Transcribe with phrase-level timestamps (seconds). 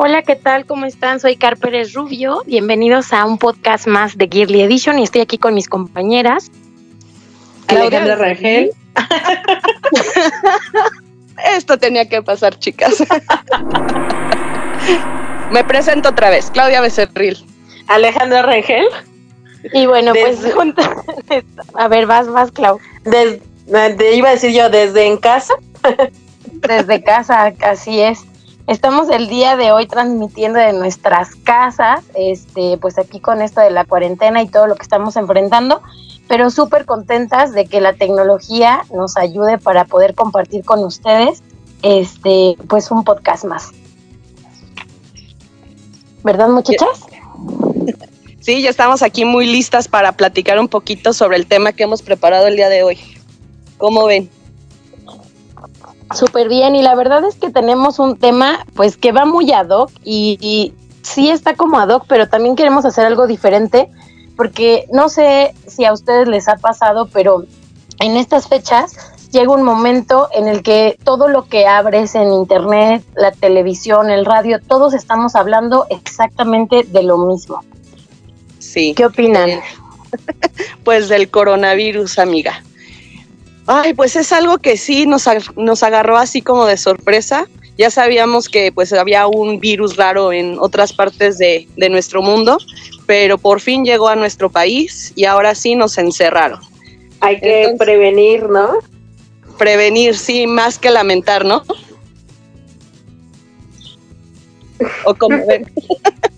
[0.00, 0.64] Hola, ¿qué tal?
[0.64, 1.18] ¿Cómo están?
[1.18, 2.44] Soy Car Pérez Rubio.
[2.46, 6.52] Bienvenidos a un podcast más de Girly Edition y estoy aquí con mis compañeras.
[7.66, 8.70] Alejandra Rangel.
[11.52, 13.00] Esto tenía que pasar, chicas.
[15.50, 17.44] Me presento otra vez, Claudia Becerril.
[17.88, 18.86] Alejandra Rangel.
[19.72, 20.38] Y bueno, pues
[21.74, 22.78] a ver, vas, vas, Clau.
[23.02, 25.54] Desde, iba a decir yo, desde en casa.
[26.52, 28.27] Desde casa, así es.
[28.68, 33.70] Estamos el día de hoy transmitiendo de nuestras casas, este, pues aquí con esto de
[33.70, 35.80] la cuarentena y todo lo que estamos enfrentando,
[36.28, 41.42] pero súper contentas de que la tecnología nos ayude para poder compartir con ustedes,
[41.80, 43.70] este, pues un podcast más.
[46.22, 47.06] ¿Verdad, muchachas?
[48.40, 52.00] Sí, ya estamos aquí muy listas para platicar un poquito sobre el tema que hemos
[52.00, 52.98] preparado el día de hoy.
[53.76, 54.30] ¿Cómo ven?
[56.14, 59.68] Súper bien, y la verdad es que tenemos un tema pues que va muy ad
[59.68, 63.88] hoc y, sí está como ad hoc, pero también queremos hacer algo diferente
[64.36, 67.44] porque no sé si a ustedes les ha pasado, pero
[68.00, 68.96] en estas fechas
[69.30, 74.24] llega un momento en el que todo lo que abres en internet, la televisión, el
[74.24, 77.62] radio, todos estamos hablando exactamente de lo mismo.
[78.58, 78.94] Sí.
[78.94, 79.50] ¿Qué opinan?
[80.84, 82.62] Pues del coronavirus, amiga.
[83.70, 87.46] Ay, pues es algo que sí nos, nos agarró así como de sorpresa.
[87.76, 92.56] Ya sabíamos que pues había un virus raro en otras partes de, nuestro mundo,
[93.04, 96.60] pero por fin llegó a nuestro país y ahora sí nos encerraron.
[97.20, 98.78] Hay que prevenir, ¿no?
[99.58, 101.62] Prevenir, sí, más que lamentar, ¿no?
[105.04, 105.36] O como.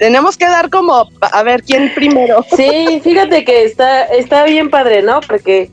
[0.00, 2.42] Tenemos que dar como, a ver, ¿quién primero?
[2.56, 5.20] Sí, fíjate que está, está bien padre, ¿no?
[5.20, 5.70] Porque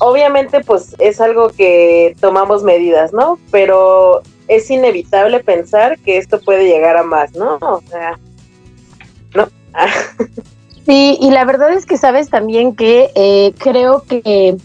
[0.00, 3.38] obviamente pues es algo que tomamos medidas, ¿no?
[3.52, 7.58] Pero es inevitable pensar que esto puede llegar a más, ¿no?
[7.60, 8.18] O sea,
[9.36, 9.48] no.
[10.84, 14.56] sí, y la verdad es que sabes también que eh, creo que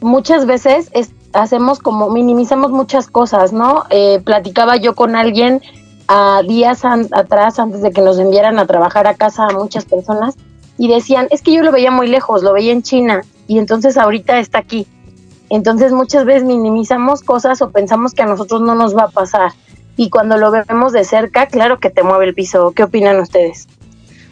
[0.00, 0.92] muchas veces
[1.32, 3.82] hacemos como, minimizamos muchas cosas, ¿no?
[3.90, 5.60] Eh, platicaba yo con alguien
[6.08, 10.36] a días atrás, antes de que nos enviaran a trabajar a casa a muchas personas,
[10.78, 13.96] y decían, es que yo lo veía muy lejos, lo veía en China, y entonces
[13.96, 14.86] ahorita está aquí.
[15.50, 19.52] Entonces muchas veces minimizamos cosas o pensamos que a nosotros no nos va a pasar.
[19.96, 22.72] Y cuando lo vemos de cerca, claro que te mueve el piso.
[22.72, 23.66] ¿Qué opinan ustedes?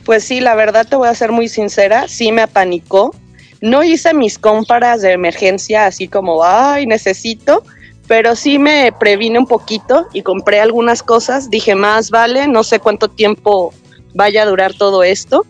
[0.04, 3.14] Pues sí, la verdad te voy a ser muy sincera, sí me apanicó.
[3.60, 7.64] No hice mis compras de emergencia así como, ay, necesito,
[8.06, 11.50] pero sí me previne un poquito y compré algunas cosas.
[11.50, 13.72] Dije, más vale, no sé cuánto tiempo
[14.14, 15.44] vaya a durar todo esto,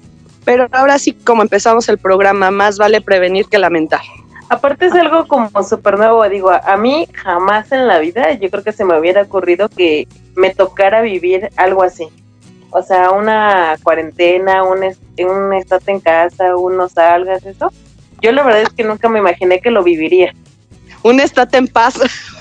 [0.44, 4.00] pero ahora sí, como empezamos el programa, más vale prevenir que lamentar.
[4.48, 8.62] Aparte es algo como súper nuevo, digo, a mí jamás en la vida yo creo
[8.62, 10.06] que se me hubiera ocurrido que
[10.36, 12.08] me tocara vivir algo así.
[12.70, 14.84] O sea, una cuarentena, un,
[15.18, 17.72] un estate en casa, uno salgas, eso.
[18.22, 20.32] Yo la verdad es que nunca me imaginé que lo viviría
[21.06, 21.94] un estate en paz.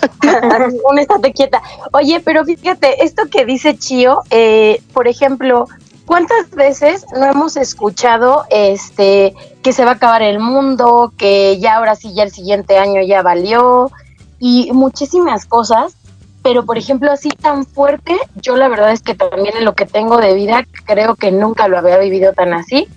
[0.90, 1.62] un estate quieta.
[1.92, 5.68] Oye, pero fíjate, esto que dice Chio, eh, por ejemplo,
[6.06, 11.76] ¿cuántas veces no hemos escuchado este que se va a acabar el mundo, que ya
[11.76, 13.92] ahora sí, ya el siguiente año ya valió,
[14.40, 15.96] y muchísimas cosas?
[16.44, 19.88] Pero, por ejemplo, así tan fuerte, yo la verdad es que también en lo que
[19.88, 22.88] tengo de vida, creo que nunca lo había vivido tan así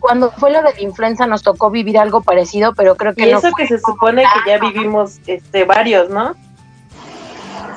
[0.00, 3.30] cuando fue lo de la influenza nos tocó vivir algo parecido, pero creo que y
[3.30, 6.34] eso que se supone que ya vivimos este varios, ¿no?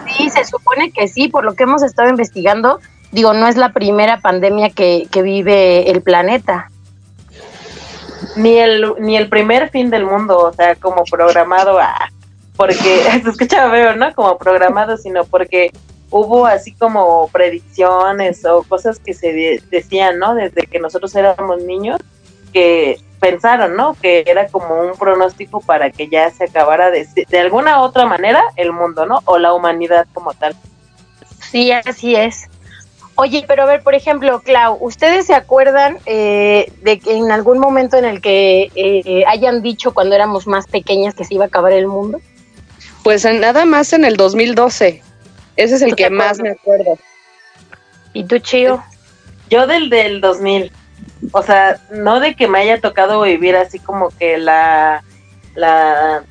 [0.07, 2.80] Sí, se supone que sí, por lo que hemos estado investigando,
[3.12, 6.69] digo, no es la primera pandemia que, que vive el planeta.
[8.36, 12.12] Ni el, ni el primer fin del mundo, o sea, como programado a,
[12.56, 14.13] porque, se escucha veo, ¿no?
[14.13, 15.71] Como programado, sino porque
[16.12, 20.36] hubo así como predicciones o cosas que se decían, ¿no?
[20.36, 22.00] Desde que nosotros éramos niños,
[22.53, 23.95] que pensaron, ¿no?
[24.01, 28.44] Que era como un pronóstico para que ya se acabara de, de alguna otra manera
[28.57, 29.19] el mundo, ¿no?
[29.25, 30.56] O la humanidad como tal.
[31.39, 32.50] Sí, así es.
[33.15, 37.59] Oye, pero a ver, por ejemplo, Clau, ¿ustedes se acuerdan eh, de que en algún
[37.59, 41.47] momento en el que eh, hayan dicho cuando éramos más pequeñas que se iba a
[41.47, 42.19] acabar el mundo?
[43.03, 45.03] Pues nada más en el 2012.
[45.56, 46.97] Ese es el que más me acuerdo.
[48.13, 48.81] ¿Y tú, Chío?
[49.50, 50.71] Yo del del 2000.
[51.31, 55.03] O sea, no de que me haya tocado vivir así como que la,
[55.56, 56.23] la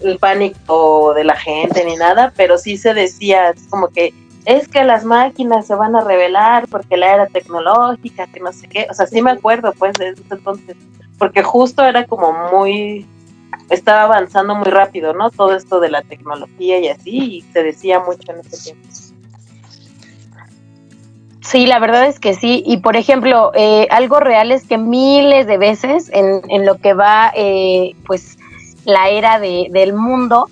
[0.00, 4.12] el pánico de la gente ni nada, pero sí se decía así como que
[4.44, 8.68] es que las máquinas se van a revelar porque la era tecnológica, que no sé
[8.68, 10.76] qué, o sea, sí me acuerdo pues de entonces,
[11.18, 13.06] porque justo era como muy,
[13.70, 15.30] estaba avanzando muy rápido, ¿no?
[15.30, 18.88] Todo esto de la tecnología y así, y se decía mucho en ese tiempo.
[21.44, 22.62] Sí, la verdad es que sí.
[22.66, 26.94] Y por ejemplo, eh, algo real es que miles de veces en, en lo que
[26.94, 28.38] va, eh, pues,
[28.84, 30.48] la era de, del mundo,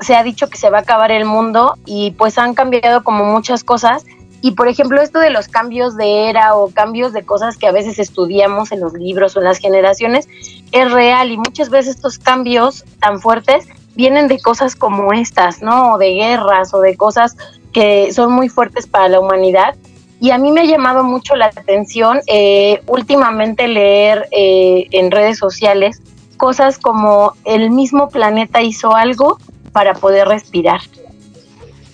[0.00, 3.24] se ha dicho que se va a acabar el mundo y pues han cambiado como
[3.24, 4.06] muchas cosas.
[4.40, 7.72] Y por ejemplo, esto de los cambios de era o cambios de cosas que a
[7.72, 10.26] veces estudiamos en los libros o en las generaciones
[10.72, 15.92] es real y muchas veces estos cambios tan fuertes vienen de cosas como estas, ¿no?
[15.92, 17.36] O de guerras o de cosas
[17.74, 19.74] que son muy fuertes para la humanidad.
[20.20, 25.38] Y a mí me ha llamado mucho la atención eh, últimamente leer eh, en redes
[25.38, 26.02] sociales
[26.36, 29.38] cosas como el mismo planeta hizo algo
[29.72, 30.80] para poder respirar.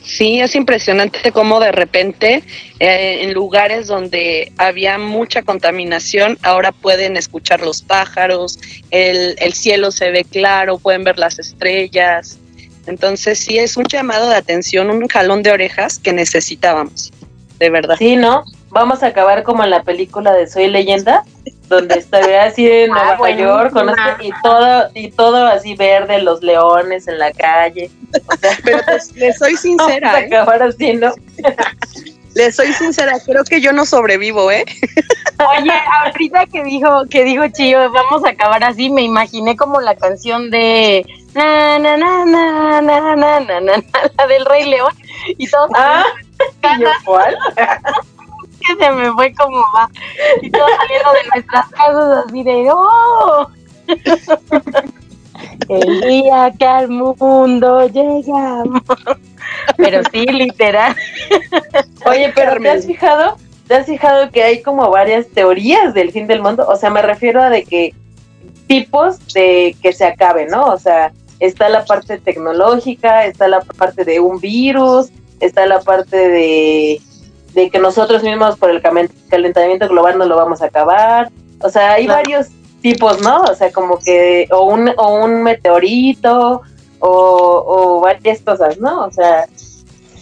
[0.02, 2.44] Sí, es impresionante cómo de repente
[2.78, 8.61] eh, en lugares donde había mucha contaminación, ahora pueden escuchar los pájaros,
[8.93, 12.38] el, el cielo se ve claro, pueden ver las estrellas.
[12.87, 17.12] Entonces sí, es un llamado de atención, un jalón de orejas que necesitábamos,
[17.58, 17.97] de verdad.
[17.99, 18.44] Sí, ¿no?
[18.70, 21.25] Vamos a acabar como en la película de Soy Leyenda,
[21.69, 26.20] donde estaría así en ah, Nueva York con este, y todo y todo así verde,
[26.20, 27.91] los leones en la calle.
[28.26, 30.12] O sea, Pero pues, le soy sincera.
[30.12, 30.26] Vamos a ¿eh?
[30.26, 31.12] acabar así, ¿no?
[32.35, 34.67] Les soy sincera, creo que yo no sobrevivo, ¿eh?
[35.59, 39.94] Oye, ahorita que dijo, que dijo Chío, vamos a acabar así, me imaginé como la
[39.94, 43.73] canción de na na na na na na na, na,
[44.19, 44.93] la del Rey León
[45.26, 46.05] y todos ah
[46.81, 47.37] yo cuál?
[48.60, 49.88] que se me fue como va
[50.43, 53.48] y todos saliendo de nuestras casas así de oh
[55.69, 58.82] el día que al mundo llegamos
[59.76, 60.96] pero sí literal
[62.06, 63.37] Oye, pero ¿te has fijado?
[63.66, 66.66] ¿Te has fijado que hay como varias teorías del fin del mundo?
[66.69, 67.94] O sea, me refiero a de que
[68.69, 70.66] tipos de que se acabe, ¿no?
[70.66, 75.10] O sea, está la parte tecnológica, está la parte de un virus,
[75.41, 77.00] está la parte de,
[77.53, 81.31] de que nosotros mismos por el calentamiento global no lo vamos a acabar.
[81.61, 82.49] O sea, hay varios
[82.83, 83.43] tipos, ¿no?
[83.43, 86.62] O sea, como que, o un, o un meteorito,
[86.99, 89.06] o, o varias cosas, ¿no?
[89.06, 89.47] O sea,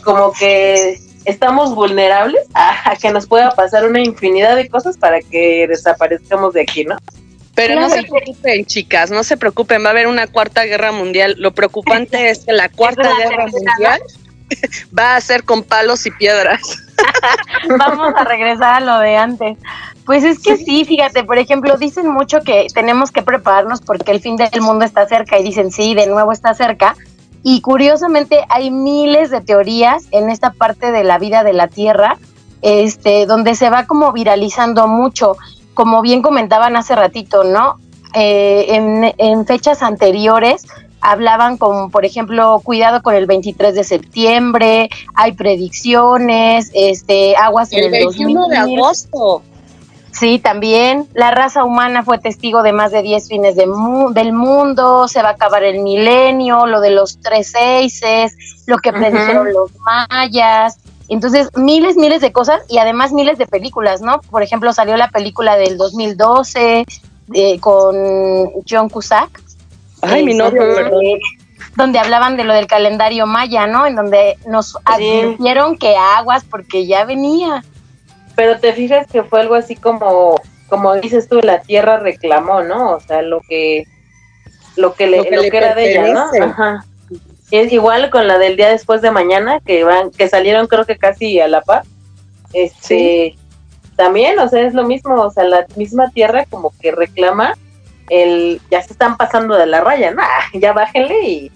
[0.04, 5.20] como que estamos vulnerables a, a que nos pueda pasar una infinidad de cosas para
[5.20, 6.96] que desaparezcamos de aquí, ¿no?
[7.54, 11.36] Pero no se preocupen, chicas, no se preocupen, va a haber una cuarta guerra mundial.
[11.38, 14.02] Lo preocupante es que la cuarta Es la guerra tercera, mundial
[14.98, 16.78] va a ser con palos y piedras.
[17.78, 19.58] Vamos a regresar a lo de antes.
[20.04, 24.20] Pues es que sí, fíjate, por ejemplo, dicen mucho que tenemos que prepararnos porque el
[24.20, 26.94] fin del mundo está cerca y dicen, sí, de nuevo está cerca.
[27.42, 32.18] Y curiosamente hay miles de teorías en esta parte de la vida de la Tierra,
[32.62, 35.36] este, donde se va como viralizando mucho,
[35.74, 37.78] como bien comentaban hace ratito, ¿no?
[38.14, 40.66] Eh, en, en fechas anteriores
[41.04, 47.80] hablaban como, por ejemplo, cuidado con el 23 de septiembre, hay predicciones, este, aguas en
[47.80, 48.78] El el 21 de 2000.
[48.78, 49.42] agosto.
[50.12, 54.32] Sí, también la raza humana fue testigo de más de 10 fines de mu- del
[54.32, 59.52] mundo, se va a acabar el milenio, lo de los tres seises, lo que predijeron
[59.52, 60.78] los mayas.
[61.08, 64.20] Entonces, miles, miles de cosas y además miles de películas, ¿no?
[64.30, 66.84] Por ejemplo, salió la película del 2012
[67.34, 67.96] eh, con
[68.68, 69.42] John Cusack.
[70.06, 71.02] Ay, mi novio, perdón.
[71.76, 73.86] donde hablaban de lo del calendario maya, ¿no?
[73.86, 77.64] En donde nos advirtieron que aguas porque ya venía.
[78.36, 82.92] Pero te fijas que fue algo así como, como dices tú, la tierra reclamó, ¿no?
[82.92, 83.84] O sea, lo que,
[84.76, 86.44] lo que, le, Lo que lo le que era de ella, ¿no?
[86.44, 86.84] Ajá.
[87.50, 90.84] Y es igual con la del día después de mañana, que van, que salieron creo
[90.84, 91.84] que casi a la par.
[92.52, 93.36] Este,
[93.96, 97.54] también, o sea, es lo mismo, o sea, la misma tierra como que reclama
[98.08, 100.22] el, ya se están pasando de la raya, ¿no?
[100.22, 101.52] Ah, ya bájenle y,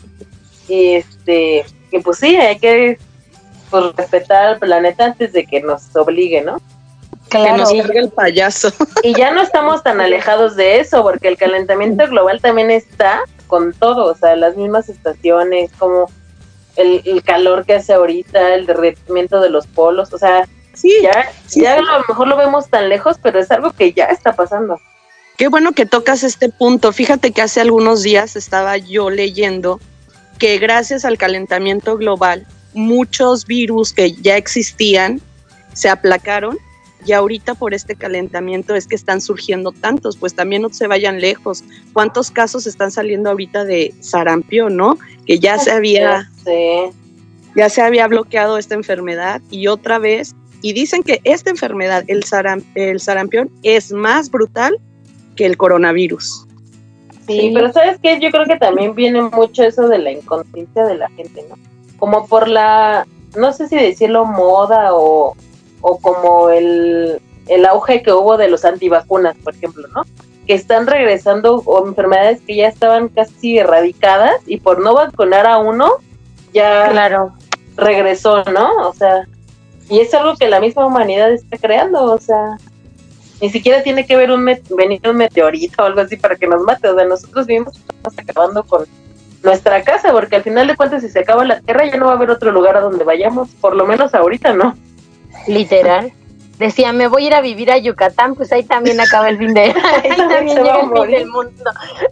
[0.69, 2.99] y este, y pues sí, hay que
[3.71, 6.61] pues, respetar al planeta antes de que nos obligue, ¿no?
[7.31, 8.73] Que nos cargue el payaso.
[9.03, 13.73] Y ya no estamos tan alejados de eso, porque el calentamiento global también está con
[13.73, 16.11] todo, o sea, las mismas estaciones, como
[16.77, 21.29] el, el calor que hace ahorita, el derretimiento de los polos, o sea, Sí, ya,
[21.47, 21.81] Sí, ya sí.
[21.81, 24.79] a lo mejor lo vemos tan lejos, pero es algo que ya está pasando.
[25.39, 26.93] Qué bueno que tocas este punto.
[26.93, 29.81] Fíjate que hace algunos días estaba yo leyendo
[30.37, 35.21] que gracias al calentamiento global, muchos virus que ya existían
[35.75, 36.59] se aplacaron
[37.07, 41.21] y ahorita por este calentamiento es que están surgiendo tantos, pues también no se vayan
[41.21, 41.63] lejos.
[41.93, 44.99] ¿Cuántos casos están saliendo ahorita de sarampión, no?
[45.25, 46.29] Que ya se había
[47.55, 52.25] ya se había bloqueado esta enfermedad y otra vez y dicen que esta enfermedad, el,
[52.75, 54.81] el sarampión, es más brutal
[55.39, 56.47] que el coronavirus.
[57.29, 58.19] Sí, pero ¿sabes qué?
[58.19, 61.55] Yo creo que también viene mucho eso de la inconsciencia de la gente, ¿no?
[61.99, 65.37] Como por la, no sé si decirlo moda o,
[65.81, 70.03] o como el, el auge que hubo de los antivacunas, por ejemplo, ¿no?
[70.47, 75.59] Que están regresando o enfermedades que ya estaban casi erradicadas y por no vacunar a
[75.59, 75.93] uno,
[76.53, 77.33] ya claro.
[77.77, 78.89] regresó, ¿no?
[78.89, 79.29] O sea,
[79.89, 82.57] y es algo que la misma humanidad está creando, o sea,
[83.41, 86.63] ni siquiera tiene que ver un venir un meteorito o algo así para que nos
[86.63, 86.89] mate.
[86.89, 88.87] O sea, nosotros mismos estamos acabando con
[89.43, 92.13] nuestra casa, porque al final de cuentas, si se acaba la tierra, ya no va
[92.13, 94.77] a haber otro lugar a donde vayamos, por lo menos ahorita no.
[95.47, 96.13] Literal.
[96.59, 99.55] Decía, me voy a ir a vivir a Yucatán, pues ahí también acaba el fin
[99.55, 99.61] de
[100.03, 101.71] ahí también llega el fin del mundo.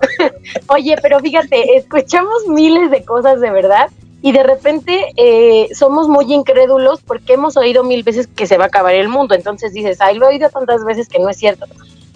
[0.69, 3.91] Oye, pero fíjate, escuchamos miles de cosas de verdad
[4.27, 8.65] y de repente eh, somos muy incrédulos porque hemos oído mil veces que se va
[8.65, 9.37] a acabar el mundo.
[9.37, 11.67] Entonces dices, ay, lo he oído tantas veces que no es cierto.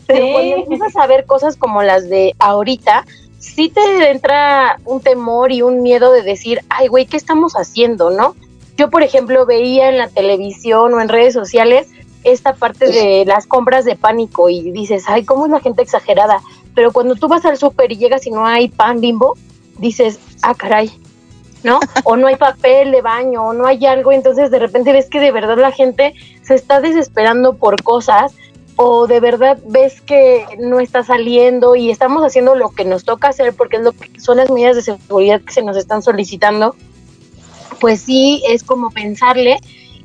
[0.09, 3.07] Pero cuando empiezas a ver cosas como las de ahorita,
[3.39, 8.11] sí te entra un temor y un miedo de decir, ay, güey, ¿qué estamos haciendo,
[8.11, 8.35] no?
[8.77, 11.87] Yo, por ejemplo, veía en la televisión o en redes sociales
[12.25, 16.41] esta parte de las compras de pánico y dices, ay, ¿cómo es la gente exagerada?
[16.75, 19.37] Pero cuando tú vas al súper y llegas y no hay pan bimbo,
[19.79, 20.91] dices, ah, caray,
[21.63, 21.81] ¿no?
[22.05, 25.21] O no hay papel de baño, o no hay algo, entonces de repente ves que
[25.21, 28.35] de verdad la gente se está desesperando por cosas,
[28.77, 33.29] o de verdad ves que no está saliendo y estamos haciendo lo que nos toca
[33.29, 36.75] hacer porque es lo que son las medidas de seguridad que se nos están solicitando,
[37.79, 39.59] pues sí es como pensarle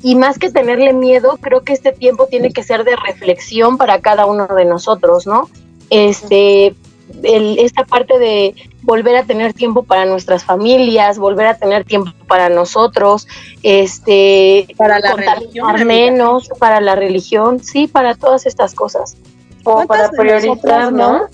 [0.03, 4.01] y más que tenerle miedo, creo que este tiempo tiene que ser de reflexión para
[4.01, 5.49] cada uno de nosotros, ¿no?
[5.89, 6.75] Este,
[7.23, 12.49] esta parte de volver a tener tiempo para nuestras familias, volver a tener tiempo para
[12.49, 13.27] nosotros,
[13.63, 19.17] este, para la religión, menos, para la religión, sí, para todas estas cosas.
[19.63, 21.27] O para priorizar, ¿no?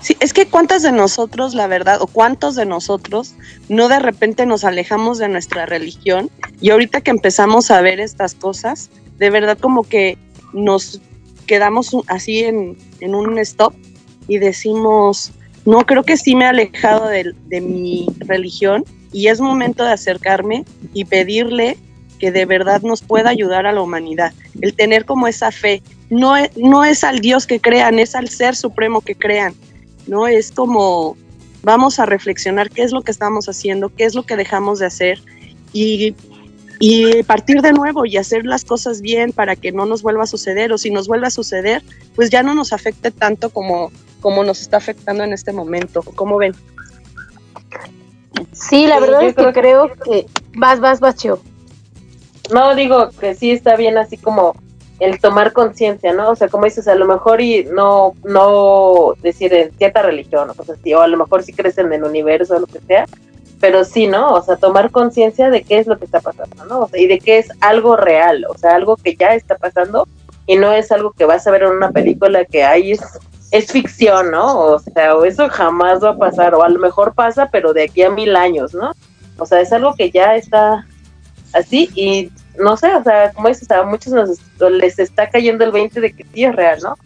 [0.00, 3.34] Sí, es que cuántas de nosotros, la verdad, o cuántos de nosotros
[3.68, 8.34] no de repente nos alejamos de nuestra religión y ahorita que empezamos a ver estas
[8.34, 10.16] cosas, de verdad como que
[10.54, 11.00] nos
[11.46, 13.74] quedamos así en, en un stop
[14.30, 15.32] y decimos,
[15.66, 20.64] no, creo que sí me he alejado de, mi religión y es momento de acercarme
[20.94, 21.76] y pedirle
[22.20, 24.32] que de verdad nos pueda ayudar a la humanidad.
[24.60, 28.28] El tener como esa fe, no es, no es al Dios que crean, es al
[28.28, 29.52] Ser Supremo que crean,
[30.06, 30.28] ¿no?
[30.28, 31.16] Es como
[31.64, 34.86] vamos a reflexionar qué es lo que estamos haciendo, qué es lo que dejamos de
[34.86, 35.20] hacer
[35.72, 36.14] y,
[36.78, 40.28] y partir de nuevo y hacer las cosas bien para que no nos vuelva a
[40.28, 41.82] suceder o si nos vuelve a suceder,
[42.14, 46.02] pues ya no nos afecte tanto como como nos está afectando en este momento.
[46.02, 46.54] ¿Cómo ven?
[48.52, 50.26] Sí, la verdad es que creo que...
[50.56, 51.40] Vas, vas, vas, Chio.
[52.52, 54.54] No, digo que sí está bien así como
[54.98, 56.30] el tomar conciencia, ¿no?
[56.30, 60.54] O sea, como dices, a lo mejor y no, no decir en cierta religión o
[60.54, 63.06] cosas así, o a lo mejor sí crees en el universo o lo que sea,
[63.60, 64.34] pero sí, ¿no?
[64.34, 66.80] O sea, tomar conciencia de qué es lo que está pasando, ¿no?
[66.80, 70.06] O sea, y de que es algo real, o sea, algo que ya está pasando
[70.46, 73.00] y no es algo que vas a ver en una película que hay es
[73.50, 74.58] es ficción, ¿no?
[74.58, 77.84] O sea, o eso jamás va a pasar, o a lo mejor pasa, pero de
[77.84, 78.92] aquí a mil años, ¿no?
[79.38, 80.86] O sea, es algo que ya está
[81.52, 84.38] así y no sé, o sea, como dices, a muchos nos,
[84.70, 86.96] les está cayendo el 20 de que sí es real, ¿no?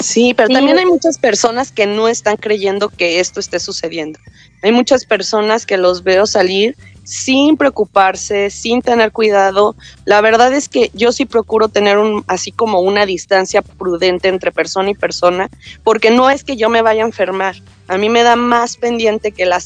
[0.00, 4.18] Sí, pero también hay muchas personas que no están creyendo que esto esté sucediendo.
[4.62, 6.74] Hay muchas personas que los veo salir
[7.10, 9.74] sin preocuparse, sin tener cuidado.
[10.04, 14.52] La verdad es que yo sí procuro tener un, así como una distancia prudente entre
[14.52, 15.50] persona y persona,
[15.82, 17.56] porque no es que yo me vaya a enfermar.
[17.88, 19.60] A mí me da más pendiente que la,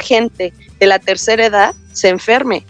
[0.00, 2.66] gente de la tercera edad se enferme.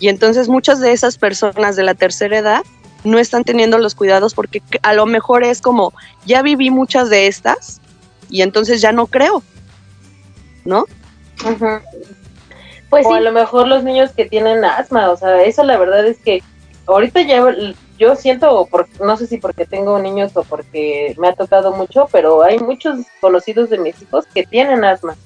[0.00, 2.62] Y entonces muchas de esas personas de la tercera edad
[3.04, 5.92] no están teniendo los cuidados porque a lo mejor es como,
[6.24, 7.82] ya viví muchas de estas
[8.30, 9.42] y entonces ya no creo,
[10.64, 10.86] ¿no?
[12.94, 16.06] Pues o a lo mejor los niños que tienen asma, o sea, eso la verdad
[16.06, 16.42] es que
[16.86, 17.44] ahorita ya
[17.98, 18.68] yo siento,
[19.00, 23.00] no sé si porque tengo niños o porque me ha tocado mucho, pero hay muchos
[23.20, 25.16] conocidos de mis hijos que tienen asma.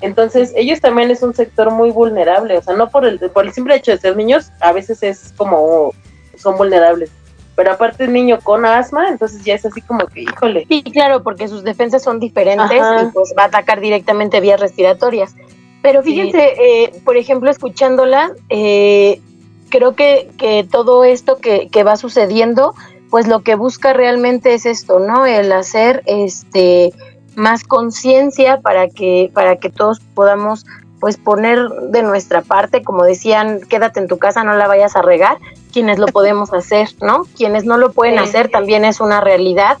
[0.00, 3.52] Entonces, ellos también es un sector muy vulnerable, o sea, no por el, por el
[3.52, 5.92] simple hecho de ser niños, a veces es como,
[6.36, 7.10] son vulnerables.
[7.58, 10.64] pero aparte es niño con asma, entonces ya es así como que, híjole.
[10.68, 15.34] Sí, claro, porque sus defensas son diferentes y pues va a atacar directamente vías respiratorias.
[15.82, 19.20] Pero fíjense, eh, por ejemplo, escuchándola, eh,
[19.68, 22.74] creo que, que todo esto que, que va sucediendo,
[23.10, 25.24] pues lo que busca realmente es esto, ¿no?
[25.26, 26.92] El hacer este
[27.36, 30.66] más conciencia para que, para que todos podamos
[30.98, 35.02] pues poner de nuestra parte, como decían, quédate en tu casa, no la vayas a
[35.02, 35.38] regar,
[35.72, 37.22] quienes lo podemos hacer, ¿no?
[37.36, 39.78] Quienes no lo pueden hacer también es una realidad,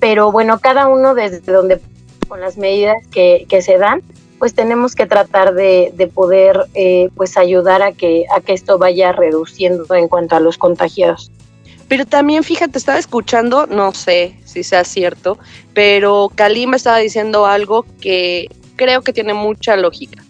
[0.00, 1.80] pero bueno, cada uno desde donde,
[2.26, 4.02] con las medidas que, que se dan,
[4.38, 8.78] pues tenemos que tratar de, de poder eh, pues ayudar a que, a que esto
[8.78, 11.30] vaya reduciendo en cuanto a los contagiados.
[11.88, 15.38] Pero también, fíjate, estaba escuchando, no sé si sea cierto,
[15.72, 20.22] pero Kalim estaba diciendo algo que creo que tiene mucha lógica.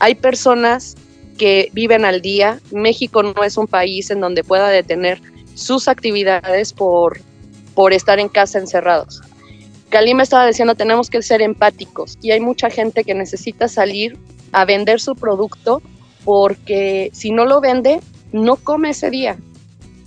[0.00, 0.96] Hay personas
[1.38, 2.60] que viven al día.
[2.70, 5.22] México no es un país en donde pueda detener
[5.54, 7.20] sus actividades por,
[7.74, 9.22] por estar en casa encerrados.
[9.88, 14.18] Kalim estaba diciendo, tenemos que ser empáticos y hay mucha gente que necesita salir
[14.52, 15.82] a vender su producto
[16.24, 18.00] porque si no lo vende,
[18.32, 19.38] no come ese día.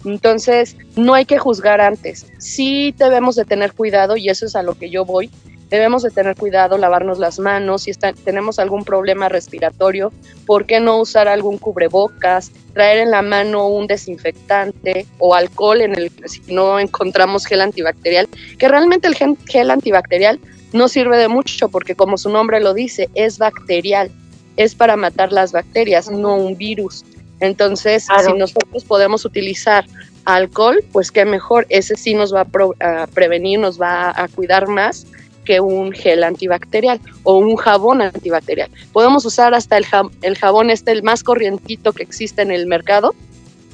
[0.05, 2.27] Entonces, no hay que juzgar antes.
[2.37, 5.29] Sí debemos de tener cuidado y eso es a lo que yo voy.
[5.71, 10.11] Debemos de tener cuidado, lavarnos las manos, si está, tenemos algún problema respiratorio,
[10.45, 12.51] ¿por qué no usar algún cubrebocas?
[12.73, 18.27] Traer en la mano un desinfectante o alcohol en el si no encontramos gel antibacterial,
[18.59, 20.41] que realmente el gel antibacterial
[20.73, 24.11] no sirve de mucho porque como su nombre lo dice, es bacterial,
[24.57, 27.05] es para matar las bacterias, no un virus.
[27.39, 29.85] Entonces, si nosotros podemos utilizar
[30.25, 34.67] alcohol, pues qué mejor, ese sí nos va a, a prevenir, nos va a cuidar
[34.67, 35.07] más
[35.43, 38.69] que un gel antibacterial o un jabón antibacterial.
[38.93, 39.85] Podemos usar hasta el,
[40.21, 43.13] el jabón este, el más corrientito que existe en el mercado.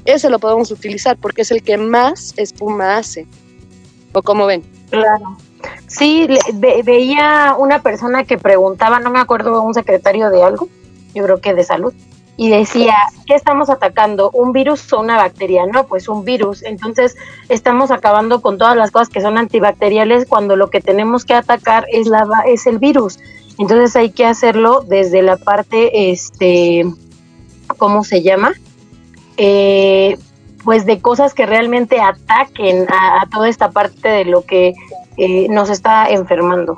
[0.06, 3.28] Ese lo podemos utilizar porque es el que más espuma hace.
[4.14, 4.64] ¿O como ven?
[4.90, 5.38] Claro.
[5.88, 6.28] Sí,
[6.84, 10.70] veía una persona que preguntaba, no me acuerdo, un secretario de algo,
[11.14, 11.94] yo creo que de salud,
[12.38, 12.94] y decía,
[13.26, 14.30] ¿qué estamos atacando?
[14.32, 15.66] ¿Un virus o una bacteria?
[15.66, 16.62] No, pues un virus.
[16.62, 17.18] Entonces
[17.50, 21.86] estamos acabando con todas las cosas que son antibacteriales cuando lo que tenemos que atacar
[21.92, 23.18] es, la, es el virus.
[23.58, 26.86] Entonces hay que hacerlo desde la parte, este,
[27.78, 28.54] ¿cómo se llama?
[29.38, 30.18] Eh,
[30.64, 34.76] pues de cosas que realmente ataquen a, toda esta parte de lo que
[35.18, 36.78] eh, nos está enfermando.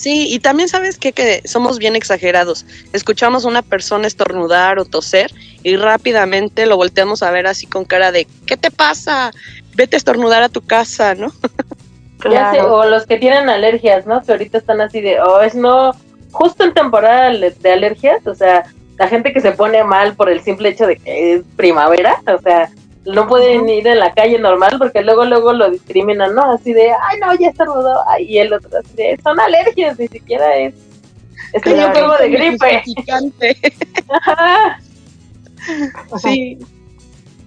[0.00, 1.12] Sí, y también sabes qué?
[1.12, 2.64] que somos bien exagerados.
[2.94, 5.30] Escuchamos a una persona estornudar o toser
[5.62, 9.30] y rápidamente lo volteamos a ver así con cara de ¿qué te pasa?
[9.74, 11.30] Vete a estornudar a tu casa, ¿no?
[12.18, 12.76] Claro.
[12.76, 14.22] o los que tienen alergias, ¿no?
[14.22, 15.92] Que ahorita están así de, oh, es no,
[16.30, 18.64] justo en temporada de alergias, o sea,
[18.98, 22.38] la gente que se pone mal por el simple hecho de que es primavera, o
[22.42, 22.68] sea,
[23.14, 26.52] no pueden ir en la calle normal porque luego luego lo discriminan, ¿no?
[26.52, 30.08] Así de, ay no, ya está rodado, y el otro así de, son alergias, ni
[30.08, 30.74] siquiera es,
[31.52, 32.82] es que yo tengo de gripe.
[36.22, 36.58] sí.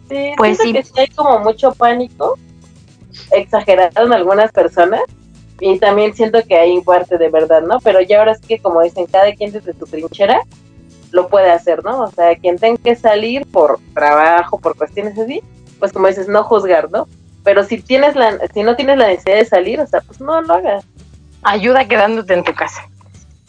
[0.10, 0.74] Sí, pues sí.
[0.74, 2.38] que sí hay como mucho pánico
[3.32, 5.02] exagerado en algunas personas
[5.60, 7.80] y también siento que hay parte de verdad, ¿no?
[7.80, 10.42] Pero ya ahora es que como dicen, cada quien desde su trinchera
[11.14, 12.02] lo puede hacer, ¿no?
[12.02, 15.42] O sea, quien tenga que salir por trabajo, por cuestiones así,
[15.80, 17.08] pues como dices, no juzgar, ¿no?
[17.44, 20.42] Pero si tienes la, si no tienes la necesidad de salir, o sea, pues no
[20.42, 20.84] lo hagas.
[21.44, 22.82] Ayuda quedándote en tu casa.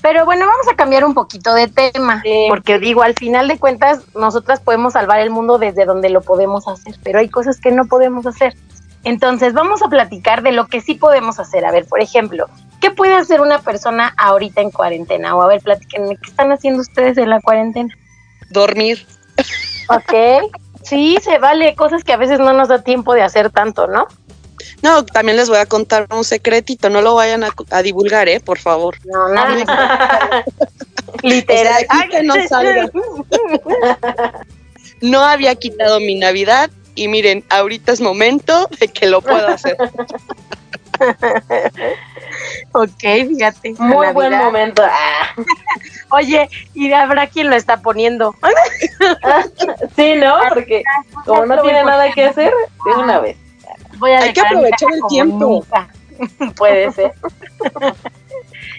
[0.03, 4.03] Pero bueno, vamos a cambiar un poquito de tema, porque digo, al final de cuentas,
[4.15, 7.87] nosotras podemos salvar el mundo desde donde lo podemos hacer, pero hay cosas que no
[7.87, 8.55] podemos hacer.
[9.05, 11.65] Entonces, vamos a platicar de lo que sí podemos hacer.
[11.65, 12.49] A ver, por ejemplo,
[12.85, 15.35] ¿Qué puede hacer una persona ahorita en cuarentena?
[15.35, 17.97] O a ver, platíquenme, ¿qué están haciendo ustedes en la cuarentena?
[18.51, 19.07] Dormir.
[19.89, 23.87] Ok, sí, se vale, cosas que a veces no nos da tiempo de hacer tanto,
[23.87, 24.07] ¿no?
[24.83, 28.39] No, también les voy a contar un secretito, no lo vayan a, divulgar, ¿eh?
[28.41, 28.97] Por favor.
[29.07, 29.43] No, no.
[31.23, 31.87] Literal.
[32.11, 32.91] que no salga.
[35.01, 39.77] no había quitado mi Navidad y miren, ahorita es momento de que lo pueda hacer.
[42.73, 43.75] ok, fíjate.
[43.79, 44.83] Muy buen momento.
[44.85, 45.35] Ah.
[46.11, 48.35] Oye, y habrá quien lo está poniendo.
[49.97, 50.37] sí, ¿no?
[50.53, 50.83] Porque
[51.25, 52.53] como no tiene nada que hacer,
[52.85, 53.37] de una vez.
[54.21, 55.65] Hay que aprovechar el tiempo.
[56.57, 57.13] Puede ser.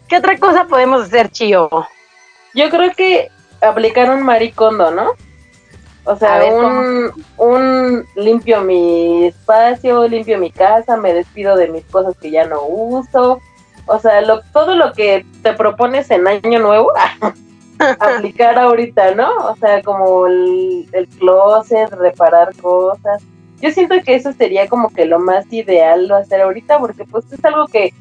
[0.07, 1.69] ¿Qué otra cosa podemos hacer, Chío?
[2.53, 3.29] Yo creo que
[3.61, 5.11] aplicar un maricondo, ¿no?
[6.05, 12.15] O sea, un, un limpio mi espacio, limpio mi casa, me despido de mis cosas
[12.17, 13.39] que ya no uso.
[13.87, 16.91] O sea, lo, todo lo que te propones en año nuevo,
[17.99, 19.29] aplicar ahorita, ¿no?
[19.47, 23.23] O sea, como el, el closet, reparar cosas.
[23.59, 27.25] yo siento que eso sería como que lo más ideal lo hacer ahorita, porque pues
[27.31, 27.93] es algo que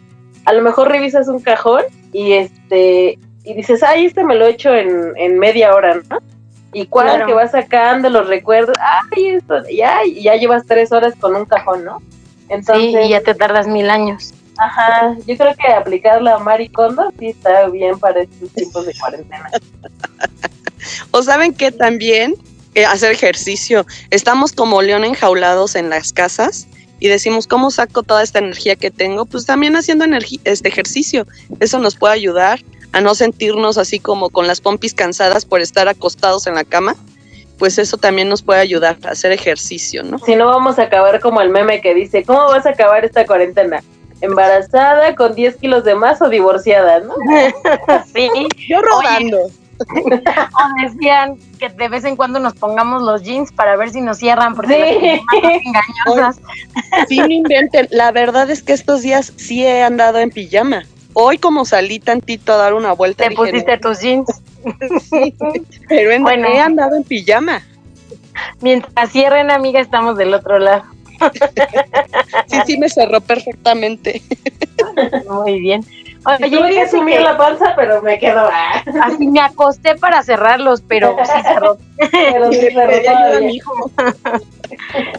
[0.45, 4.51] a lo mejor revisas un cajón y este y dices, ay, este me lo he
[4.51, 6.19] hecho en, en media hora, ¿no?
[6.75, 11.35] Y cuando que vas sacando los recuerdos, ay, esto, ya, ya llevas tres horas con
[11.37, 12.03] un cajón, ¿no?
[12.49, 14.35] Entonces, sí, y ya te tardas mil años.
[14.59, 19.51] Ajá, yo creo que aplicarla a Maricondo sí está bien para estos tiempos de cuarentena.
[21.11, 22.35] o saben que también
[22.75, 23.87] eh, hacer ejercicio.
[24.11, 26.67] Estamos como león enjaulados en las casas
[27.01, 29.27] y decimos, ¿cómo saco toda esta energía que tengo?
[29.27, 30.05] Pues también haciendo
[30.45, 31.27] este ejercicio.
[31.61, 32.61] Eso nos puede ayudar
[32.95, 36.95] a no sentirnos así como con las pompis cansadas por estar acostados en la cama.
[37.59, 40.19] Pues eso también nos puede ayudar a hacer ejercicio, ¿no?
[40.21, 43.27] Si no, vamos a acabar como el meme que dice, ¿cómo vas a acabar esta
[43.27, 43.83] cuarentena?
[44.21, 47.15] embarazada con 10 kilos de más o divorciada, ¿no?
[48.15, 48.31] sí.
[48.69, 49.39] Yo rodando.
[49.91, 54.19] o decían que de vez en cuando nos pongamos los jeans para ver si nos
[54.19, 55.41] cierran porque sí.
[55.43, 56.41] engañosas.
[57.09, 57.89] Sí, no inventen.
[57.91, 60.85] La verdad es que estos días sí he andado en pijama.
[61.15, 63.29] Hoy como salí tantito a dar una vuelta.
[63.29, 64.43] Te pusiste tus jeans.
[65.89, 66.49] pero bueno.
[66.49, 67.63] he andado en pijama.
[68.61, 70.85] Mientras cierren, amiga, estamos del otro lado.
[72.49, 74.23] sí, sí, me cerró perfectamente.
[75.29, 75.85] Muy bien.
[76.27, 78.49] Oye, yo que asumir la panza, pero me quedo.
[78.53, 78.83] Ah.
[79.03, 81.79] Así me acosté para cerrarlos, pero sí cerró.
[82.11, 82.93] Pero sí cerró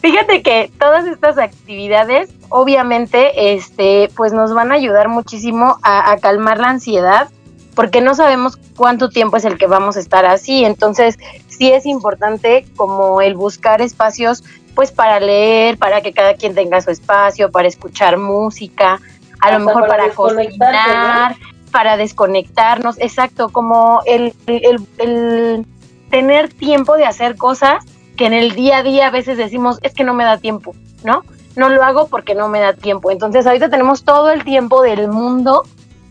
[0.02, 6.18] Fíjate que todas estas actividades, obviamente, este, pues nos van a ayudar muchísimo a, a
[6.18, 7.30] calmar la ansiedad,
[7.76, 10.66] porque no sabemos cuánto tiempo es el que vamos a estar así.
[10.66, 14.44] Entonces, sí es importante como el buscar espacios
[14.76, 19.00] pues para leer, para que cada quien tenga su espacio, para escuchar música,
[19.46, 21.36] a lo mejor para, cocinar,
[21.72, 25.66] para desconectarnos, exacto, como el, el,
[26.10, 27.86] tener tiempo de hacer cosas
[28.18, 30.74] que en el día a día a veces decimos, es que no me da tiempo,
[31.04, 31.24] ¿no?
[31.56, 33.12] No lo hago porque no me da tiempo.
[33.12, 35.64] Entonces ahorita tenemos todo el tiempo del mundo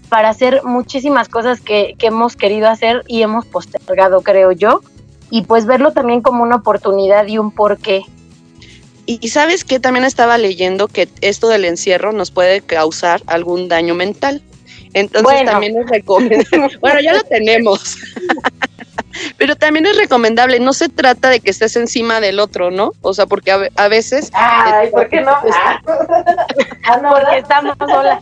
[0.09, 4.81] para hacer muchísimas cosas que, que hemos querido hacer y hemos postergado, creo yo.
[5.31, 8.05] Y pues verlo también como una oportunidad y un porqué
[9.07, 13.95] y sabes que también estaba leyendo que esto del encierro nos puede causar algún daño
[13.95, 14.43] mental.
[14.95, 16.79] Entonces también es recomendable.
[16.81, 17.97] bueno, ya lo tenemos.
[19.37, 22.93] Pero también es recomendable, no se trata de que estés encima del otro, ¿no?
[23.01, 24.31] O sea, porque a, veces...
[24.33, 25.31] Ay, ¿por qué no?
[25.31, 25.81] Ah.
[26.85, 28.19] ah, no porque estamos solas.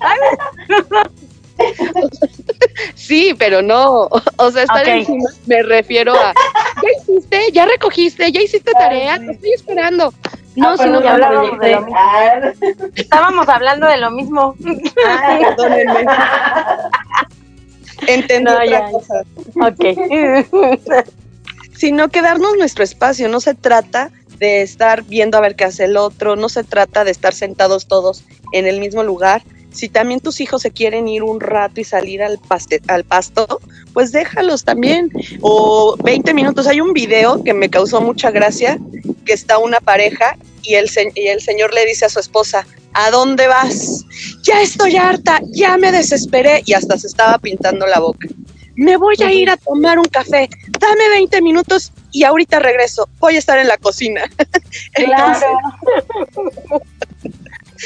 [2.94, 6.34] sí, pero no, o sea, estar encima me refiero a,
[6.82, 7.52] ¿ya hiciste?
[7.52, 8.32] ¿Ya recogiste?
[8.32, 9.18] ¿Ya hiciste tarea?
[9.18, 10.12] Te estoy esperando.
[10.54, 11.98] No, ah, si no hablábamos de lo mismo.
[12.94, 14.54] Estábamos hablando de lo mismo.
[15.06, 16.06] Ah, perdónenme.
[18.06, 19.22] Entendí otra cosa.
[19.60, 20.84] Ok.
[21.74, 25.84] Sino que darnos nuestro espacio, no se trata de estar viendo a ver qué hace
[25.84, 29.42] el otro, no se trata de estar sentados todos en el mismo lugar.
[29.70, 32.38] Si también tus hijos se quieren ir un rato y salir al,
[32.88, 33.60] al pasto,
[33.94, 35.10] pues déjalos también.
[35.40, 36.66] O 20 minutos.
[36.66, 38.78] Hay un video que me causó mucha gracia,
[39.24, 43.10] que está una pareja y el, y el señor le dice a su esposa, ¿a
[43.10, 44.04] dónde vas?
[44.42, 48.28] Ya estoy harta, ya me desesperé y hasta se estaba pintando la boca.
[48.74, 53.36] Me voy a ir a tomar un café, dame 20 minutos y ahorita regreso, voy
[53.36, 54.22] a estar en la cocina.
[54.94, 55.58] Claro.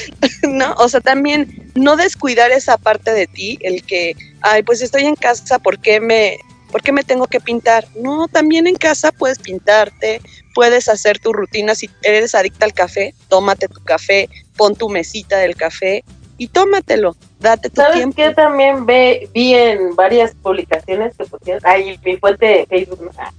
[0.48, 5.04] no, o sea, también no descuidar esa parte de ti, el que, ay, pues estoy
[5.04, 6.38] en casa, ¿por qué me,
[6.70, 7.86] ¿por qué me tengo que pintar?
[7.96, 10.20] No, también en casa puedes pintarte,
[10.54, 11.74] puedes hacer tu rutina.
[11.74, 16.04] Si eres adicta al café, tómate tu café, pon tu mesita del café
[16.38, 17.16] y tómatelo.
[17.40, 18.16] Date tu ¿Sabes tiempo.
[18.16, 23.30] que también ve, vi en varias publicaciones que pusieron, ay, mi fuente de Facebook, ah,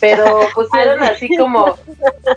[0.00, 1.76] pero pusieron así como,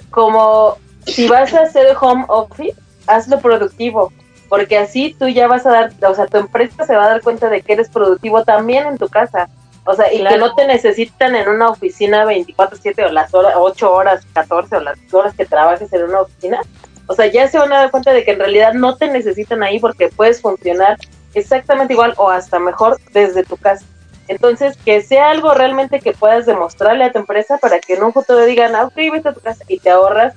[0.09, 2.75] como si vas a hacer home office,
[3.07, 4.13] hazlo productivo,
[4.47, 7.21] porque así tú ya vas a dar, o sea, tu empresa se va a dar
[7.21, 9.49] cuenta de que eres productivo también en tu casa.
[9.85, 13.91] O sea, y que no te necesitan en una oficina 24/7 o las horas, 8
[13.91, 16.61] horas, 14 o las horas que trabajes en una oficina.
[17.07, 19.63] O sea, ya se van a dar cuenta de que en realidad no te necesitan
[19.63, 20.97] ahí porque puedes funcionar
[21.33, 23.85] exactamente igual o hasta mejor desde tu casa.
[24.27, 28.13] Entonces, que sea algo realmente que puedas demostrarle a tu empresa para que en un
[28.13, 30.35] futuro digan, ah, ok, vete a tu casa y te ahorras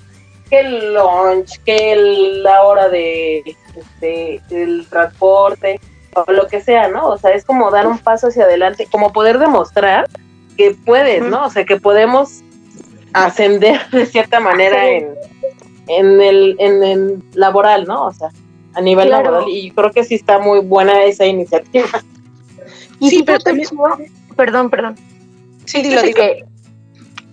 [0.49, 1.95] que el lunch, que
[2.43, 3.43] la hora de
[3.77, 5.79] este, el transporte,
[6.15, 7.07] o lo que sea, ¿no?
[7.07, 10.09] O sea, es como dar un paso hacia adelante, como poder demostrar
[10.57, 11.47] que puedes, ¿no?
[11.47, 12.43] O sea, que podemos
[13.13, 15.09] ascender de cierta manera en,
[15.89, 18.07] en, el, en el laboral, ¿no?
[18.07, 18.31] O sea,
[18.75, 19.45] a nivel laboral.
[19.49, 21.89] Y creo que sí está muy buena esa iniciativa.
[23.01, 23.69] Y sí, pero también...
[24.37, 24.95] Perdón, perdón.
[25.65, 26.45] Sí, dilo, Que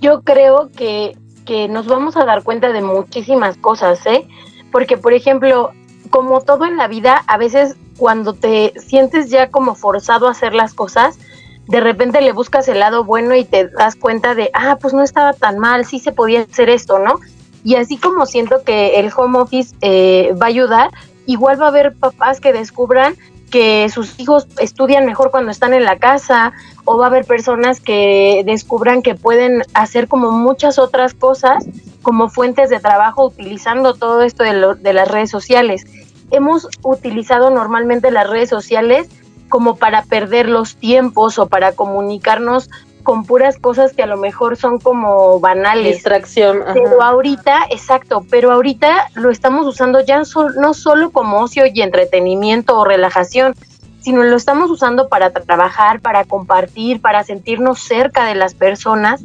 [0.01, 1.15] yo creo que,
[1.45, 4.27] que nos vamos a dar cuenta de muchísimas cosas, ¿eh?
[4.71, 5.69] Porque, por ejemplo,
[6.09, 10.53] como todo en la vida, a veces cuando te sientes ya como forzado a hacer
[10.55, 11.19] las cosas,
[11.67, 15.03] de repente le buscas el lado bueno y te das cuenta de, ah, pues no
[15.03, 17.19] estaba tan mal, sí se podía hacer esto, ¿no?
[17.63, 20.91] Y así como siento que el home office eh, va a ayudar,
[21.25, 23.15] igual va a haber papás que descubran
[23.51, 26.53] que sus hijos estudian mejor cuando están en la casa
[26.85, 31.65] o va a haber personas que descubran que pueden hacer como muchas otras cosas
[32.01, 35.85] como fuentes de trabajo utilizando todo esto de, de las redes sociales.
[36.31, 39.07] Hemos utilizado normalmente las redes sociales
[39.49, 42.69] como para perder los tiempos o para comunicarnos
[43.03, 45.95] con puras cosas que a lo mejor son como banales.
[45.95, 46.59] Distracción.
[46.73, 50.21] Pero ahorita, exacto, pero ahorita lo estamos usando ya
[50.57, 53.55] no solo como ocio y entretenimiento o relajación,
[54.01, 59.23] sino lo estamos usando para trabajar, para compartir, para sentirnos cerca de las personas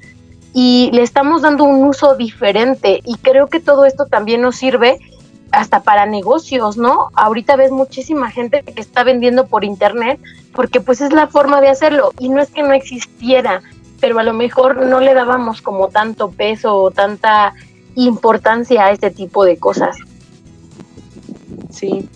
[0.53, 4.99] y le estamos dando un uso diferente y creo que todo esto también nos sirve
[5.55, 7.11] hasta para negocios, ¿no?
[7.15, 10.21] Ahorita ves muchísima gente que está vendiendo por internet
[10.53, 13.63] porque pues es la forma de hacerlo y no es que no existiera,
[14.01, 17.55] pero a lo mejor no le dábamos como tanto peso o tanta
[17.95, 19.97] importancia a este tipo de cosas.
[21.71, 22.09] Sí,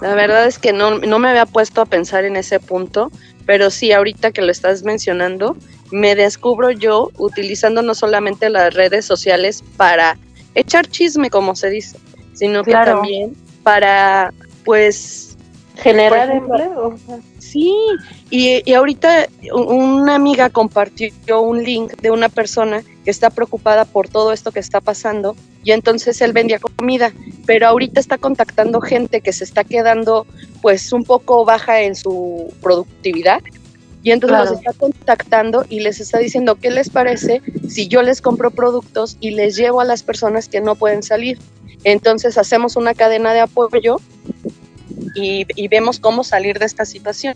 [0.00, 3.10] la verdad es que no, no me había puesto a pensar en ese punto,
[3.46, 5.56] pero sí, ahorita que lo estás mencionando,
[5.90, 10.16] me descubro yo utilizando no solamente las redes sociales para
[10.54, 11.98] echar chisme, como se dice,
[12.40, 14.32] sino que también para,
[14.64, 15.36] pues,
[15.76, 16.94] generar empleo.
[17.38, 17.74] Sí,
[18.30, 24.08] y, y, ahorita una amiga compartió un link de una persona que está preocupada por
[24.08, 27.12] todo esto que está pasando y entonces él vendía comida,
[27.44, 30.26] pero ahorita está contactando gente que se está quedando
[30.62, 33.42] pues un poco baja en su productividad
[34.02, 38.22] y entonces los está contactando y les está diciendo qué les parece si yo les
[38.22, 41.38] compro productos y les llevo a las personas que no pueden salir.
[41.84, 43.96] Entonces hacemos una cadena de apoyo
[45.14, 47.34] y, vemos cómo salir de esta situación.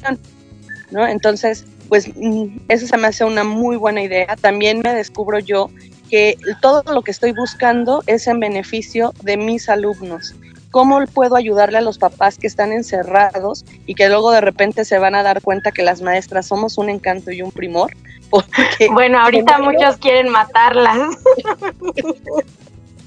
[0.90, 1.06] ¿no?
[1.06, 4.36] Entonces, pues mm, eso se me hace una muy buena idea.
[4.40, 5.70] También me descubro yo
[6.10, 10.34] que todo lo que estoy buscando es en beneficio de mis alumnos.
[10.70, 14.98] ¿Cómo puedo ayudarle a los papás que están encerrados y que luego de repente se
[14.98, 17.92] van a dar cuenta que las maestras somos un encanto y un primor?
[18.92, 21.16] bueno, ahorita muchos quieren matarlas.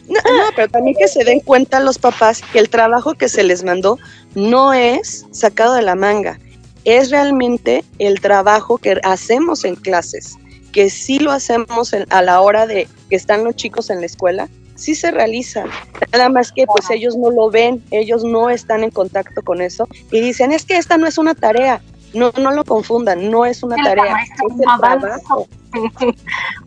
[0.07, 0.19] No,
[0.55, 3.97] pero también que se den cuenta los papás que el trabajo que se les mandó
[4.35, 6.39] no es sacado de la manga,
[6.85, 10.35] es realmente el trabajo que hacemos en clases,
[10.71, 14.47] que sí lo hacemos a la hora de que están los chicos en la escuela,
[14.75, 15.65] sí se realiza,
[16.13, 19.87] nada más que pues ellos no lo ven, ellos no están en contacto con eso
[20.11, 21.81] y dicen, es que esta no es una tarea,
[22.13, 25.47] no, no lo confundan, no es una tarea, es el trabajo.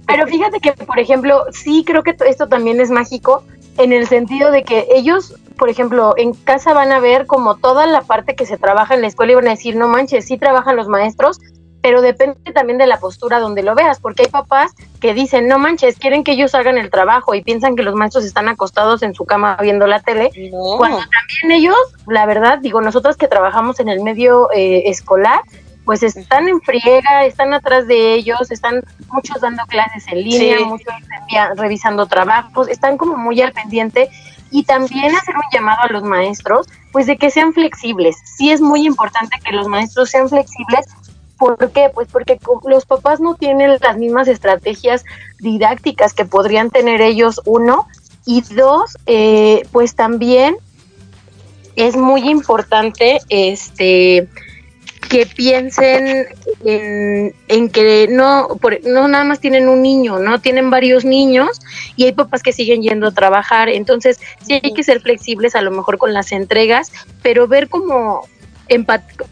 [0.06, 3.42] Pero fíjate que, por ejemplo, sí creo que esto también es mágico
[3.78, 7.86] en el sentido de que ellos, por ejemplo, en casa van a ver como toda
[7.86, 10.36] la parte que se trabaja en la escuela y van a decir, no manches, sí
[10.36, 11.38] trabajan los maestros,
[11.82, 15.58] pero depende también de la postura donde lo veas, porque hay papás que dicen, no
[15.58, 19.14] manches, quieren que ellos hagan el trabajo y piensan que los maestros están acostados en
[19.14, 23.88] su cama viendo la tele, cuando también ellos, la verdad, digo, nosotros que trabajamos en
[23.88, 25.40] el medio eh, escolar,
[25.84, 30.92] pues están en friega, están atrás de ellos, están muchos dando clases en línea, muchos
[31.56, 34.10] revisando trabajos, están como muy al pendiente
[34.50, 38.16] y también hacer un llamado a los maestros, pues de que sean flexibles.
[38.36, 40.86] Sí es muy importante que los maestros sean flexibles.
[41.40, 41.90] ¿Por qué?
[41.92, 45.06] Pues porque los papás no tienen las mismas estrategias
[45.38, 47.88] didácticas que podrían tener ellos, uno,
[48.26, 50.56] y dos, eh, pues también
[51.76, 54.28] es muy importante este
[55.08, 56.26] que piensen
[56.62, 58.48] en, que no,
[58.84, 60.40] no nada más tienen un niño, ¿no?
[60.40, 61.58] Tienen varios niños
[61.96, 63.70] y hay papás que siguen yendo a trabajar.
[63.70, 68.28] Entonces, sí hay que ser flexibles a lo mejor con las entregas, pero ver como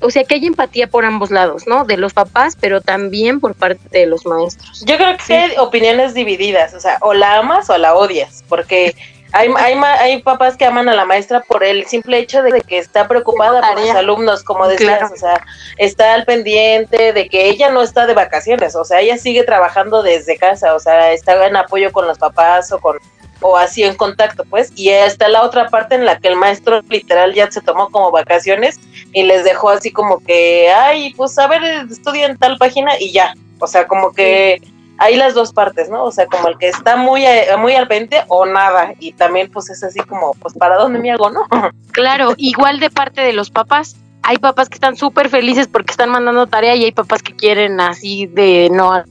[0.01, 1.85] o sea, que hay empatía por ambos lados, ¿no?
[1.85, 4.85] De los papás, pero también por parte de los maestros.
[4.87, 8.95] Yo creo que hay opiniones divididas, o sea, o la amas o la odias, porque
[9.33, 12.79] hay, hay, hay papás que aman a la maestra por el simple hecho de que
[12.79, 15.45] está preocupada por los alumnos, como decías, o sea,
[15.77, 20.03] está al pendiente de que ella no está de vacaciones, o sea, ella sigue trabajando
[20.03, 22.99] desde casa, o sea, está en apoyo con los papás o con
[23.41, 26.83] o así en contacto, pues, y está la otra parte en la que el maestro
[26.89, 28.81] literal ya se tomó como vacaciones
[29.13, 33.35] y les dejó así como que, ay, pues a ver, estudian tal página y ya,
[33.61, 34.61] o sea, como que
[34.99, 36.05] hay las dos partes, ¿no?
[36.05, 37.25] O sea, como el que está muy,
[37.59, 38.95] muy al pendiente o nada.
[38.99, 41.47] Y también pues es así como, pues para dónde me hago, ¿no?
[41.93, 43.97] Claro, igual de parte de los papás.
[44.23, 47.81] Hay papás que están súper felices porque están mandando tarea y hay papás que quieren
[47.81, 49.03] así de no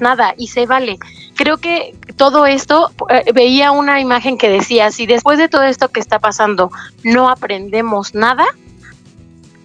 [0.00, 0.98] nada y se vale.
[1.34, 5.88] Creo que todo esto, eh, veía una imagen que decía, si después de todo esto
[5.88, 6.70] que está pasando
[7.02, 8.46] no aprendemos nada,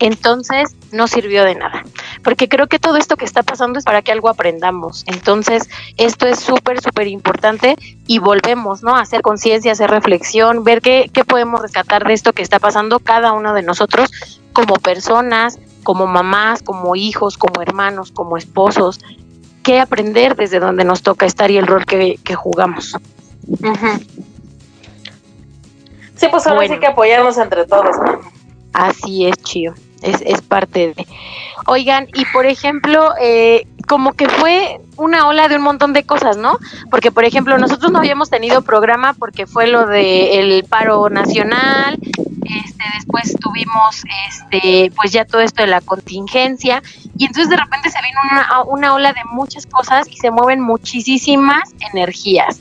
[0.01, 1.83] entonces no sirvió de nada.
[2.23, 5.03] Porque creo que todo esto que está pasando es para que algo aprendamos.
[5.05, 7.75] Entonces, esto es súper, súper importante
[8.07, 8.95] y volvemos, ¿no?
[8.95, 12.99] A hacer conciencia, hacer reflexión, ver qué, qué podemos rescatar de esto que está pasando
[12.99, 14.11] cada uno de nosotros
[14.53, 18.99] como personas, como mamás, como hijos, como hermanos, como esposos.
[19.63, 22.97] Qué aprender desde donde nos toca estar y el rol que, que jugamos.
[26.15, 27.95] Sí, pues ahora sí que apoyarnos entre todos.
[28.73, 31.07] Así es, Chío es, es parte de...
[31.67, 36.37] Oigan, y por ejemplo, eh, como que fue una ola de un montón de cosas,
[36.37, 36.57] ¿no?
[36.89, 41.99] Porque, por ejemplo, nosotros no habíamos tenido programa porque fue lo del el paro nacional,
[42.01, 46.81] este, después tuvimos, este, pues ya todo esto de la contingencia,
[47.17, 50.61] y entonces de repente se vino una, una ola de muchas cosas y se mueven
[50.61, 52.59] muchísimas energías.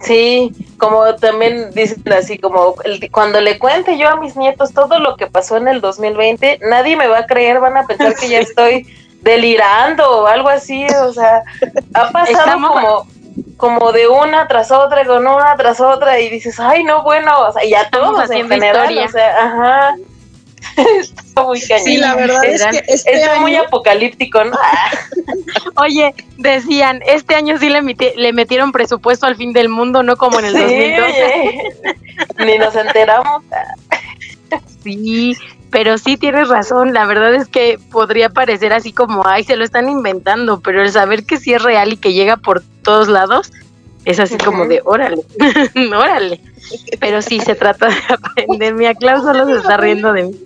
[0.00, 4.98] Sí, como también dicen así, como el, cuando le cuente yo a mis nietos todo
[4.98, 8.28] lo que pasó en el 2020, nadie me va a creer, van a pensar que
[8.28, 8.86] ya estoy
[9.20, 11.44] delirando o algo así, o sea,
[11.94, 13.06] ha pasado como
[13.56, 17.52] como de una tras otra, con una tras otra, y dices, ay, no, bueno, o
[17.52, 19.94] sea, ya todos en general, o sea, ajá.
[20.76, 21.84] Está muy cañón.
[21.84, 24.56] Sí, la verdad es que este Está muy apocalíptico, ¿no?
[25.76, 27.80] Oye, decían, este año sí le,
[28.16, 31.02] le metieron presupuesto al fin del mundo, no como en el Sí, 2012.
[31.04, 31.62] oye.
[32.46, 33.42] Ni nos enteramos.
[34.82, 35.36] Sí,
[35.70, 39.64] pero sí tienes razón, la verdad es que podría parecer así como, ay, se lo
[39.64, 43.50] están inventando, pero el saber que sí es real y que llega por todos lados,
[44.04, 45.22] es así como de, órale,
[45.96, 46.40] órale.
[47.00, 48.74] Pero sí, se trata de aprender.
[48.74, 50.36] Mi Clau solo se está riendo de mí.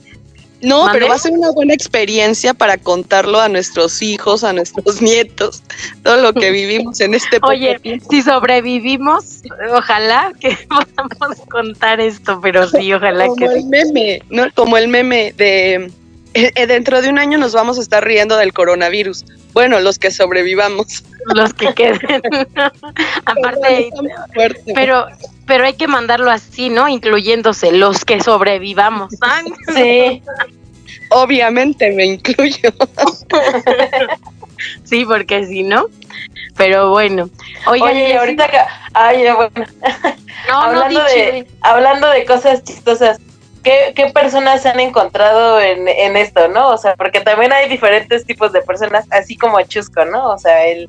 [0.62, 5.02] No, pero va a ser una buena experiencia para contarlo a nuestros hijos, a nuestros
[5.02, 5.62] nietos,
[6.02, 8.06] todo lo que vivimos en este Oye, tiempo.
[8.10, 9.42] si sobrevivimos,
[9.72, 13.64] ojalá que podamos contar esto, pero sí, ojalá como que el sí.
[13.64, 14.44] meme, ¿no?
[14.54, 15.90] Como el meme de
[16.36, 19.24] eh, eh, dentro de un año nos vamos a estar riendo del coronavirus.
[19.54, 21.02] Bueno, los que sobrevivamos.
[21.34, 21.98] los que queden.
[23.24, 23.90] Aparte,
[24.74, 25.06] pero
[25.46, 26.88] pero hay que mandarlo así, ¿no?
[26.88, 29.14] Incluyéndose los que sobrevivamos.
[29.20, 30.22] Ay, Sí,
[31.10, 32.70] obviamente me incluyo.
[34.84, 35.86] Sí, porque si no.
[36.56, 37.28] Pero bueno.
[37.66, 38.58] Oigan, Oye, y ahorita que,
[38.94, 43.20] ay, ya, bueno, no, no, hablando di de, hablando de cosas chistosas,
[43.62, 46.70] ¿qué, qué personas se han encontrado en, en esto, no?
[46.70, 50.30] O sea, porque también hay diferentes tipos de personas, así como Chusco, ¿no?
[50.30, 50.88] O sea, el,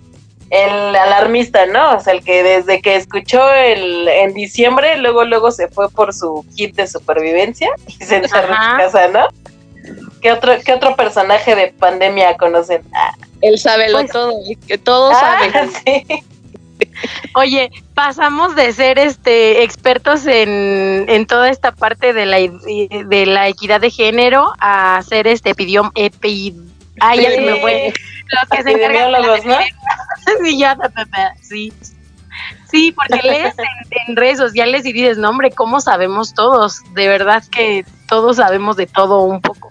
[0.50, 1.98] el alarmista, ¿no?
[1.98, 6.14] O sea, el que desde que escuchó el, en diciembre, luego, luego se fue por
[6.14, 9.28] su kit de supervivencia y se encerró en casa, ¿no?
[10.22, 12.82] ¿Qué otro, ¿Qué otro personaje de pandemia conocen?
[12.94, 14.34] Ah, Él sabe lo Pues- todo,
[14.68, 15.72] que todos ah, saben.
[15.86, 16.24] sí.
[17.36, 23.48] Oye, pasamos de ser este expertos en, en toda esta parte de la de la
[23.48, 26.56] equidad de género a ser este epidiom epi
[27.00, 27.94] ay, ya se me fue.
[28.30, 29.58] Los que se encargan de ¿no?
[30.44, 30.78] sí, ya,
[31.42, 31.74] sí.
[32.70, 33.66] Sí, porque lees en,
[34.08, 36.82] en redes sociales y dices, no, hombre, ¿cómo sabemos todos?
[36.94, 39.70] De verdad que todos sabemos de todo un poco.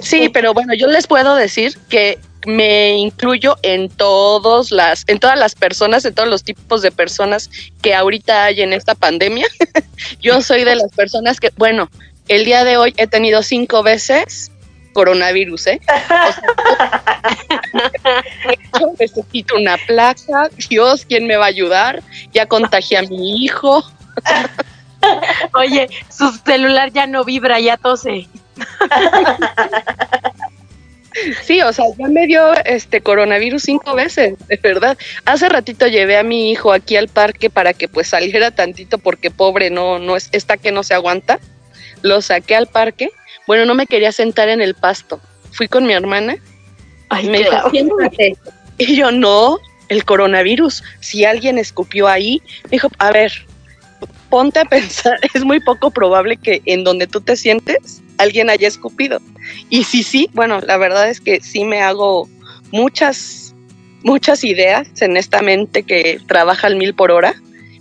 [0.00, 5.38] Sí, pero bueno, yo les puedo decir que me incluyo en todos las, en todas
[5.38, 7.50] las personas, en todos los tipos de personas
[7.82, 9.46] que ahorita hay en esta pandemia.
[10.20, 11.90] yo soy de las personas que, bueno,
[12.28, 14.50] el día de hoy he tenido cinco veces
[14.92, 15.80] coronavirus, ¿eh?
[15.82, 16.42] O sea,
[18.80, 22.02] yo necesito una placa, Dios, ¿quién me va a ayudar?
[22.32, 23.82] Ya contagié a mi hijo.
[25.54, 28.28] Oye, su celular ya no vibra, ya tose.
[31.42, 34.96] Sí, o sea, ya me dio este coronavirus cinco veces, de verdad.
[35.24, 39.30] Hace ratito llevé a mi hijo aquí al parque para que pues saliera tantito porque
[39.30, 41.40] pobre no no es está que no se aguanta.
[42.02, 43.10] Lo saqué al parque.
[43.46, 45.20] Bueno, no me quería sentar en el pasto.
[45.50, 46.36] Fui con mi hermana
[47.10, 48.36] Ay, y me.
[48.78, 53.32] Y yo, "No, el coronavirus, si alguien escupió ahí." Me dijo, "A ver,
[54.30, 58.68] ponte a pensar, es muy poco probable que en donde tú te sientes alguien haya
[58.68, 59.18] escupido.
[59.68, 62.28] Y sí, sí, bueno, la verdad es que sí me hago
[62.70, 63.54] muchas,
[64.02, 67.34] muchas ideas en esta mente que trabaja al mil por hora,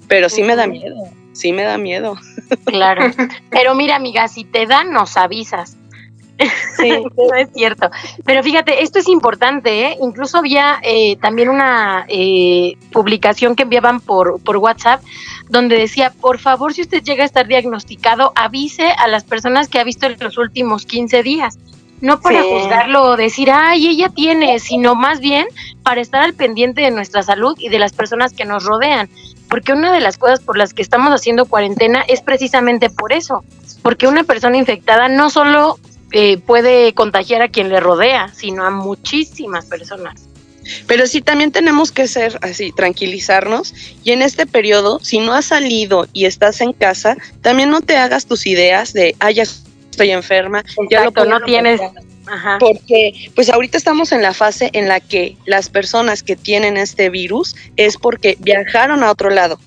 [0.08, 0.96] pero sí me da miedo,
[1.34, 2.18] sí me da miedo.
[2.66, 3.12] Claro.
[3.52, 5.78] Pero mira, amiga, si te dan, nos avisas.
[6.78, 6.90] Sí.
[7.18, 7.90] no es cierto.
[8.26, 9.98] Pero fíjate, esto es importante, ¿eh?
[10.02, 15.02] Incluso había eh, también una eh, publicación que enviaban por, por WhatsApp
[15.50, 19.80] donde decía, por favor, si usted llega a estar diagnosticado, avise a las personas que
[19.80, 21.58] ha visto en los últimos 15 días.
[22.02, 25.48] no para juzgarlo o decir, ay, ella tiene, sino más bien
[25.84, 29.10] para estar al pendiente de nuestra salud y de las personas que nos rodean.
[29.50, 33.44] Porque una de las cosas por las que estamos haciendo cuarentena es precisamente por eso,
[33.82, 35.78] porque una persona infectada no solo
[36.12, 40.30] eh, puede contagiar a quien le rodea, sino a muchísimas personas.
[40.88, 43.74] Pero sí, también tenemos que ser así, tranquilizarnos.
[44.04, 47.98] Y en este periodo, si no has salido y estás en casa, también no te
[47.98, 51.82] hagas tus ideas de, ah, ya estoy enferma, ya lo no tienes.
[52.28, 52.58] Ajá.
[52.60, 57.10] Porque, pues ahorita estamos en la fase en la que las personas que tienen este
[57.10, 59.60] virus es porque viajaron a otro lado.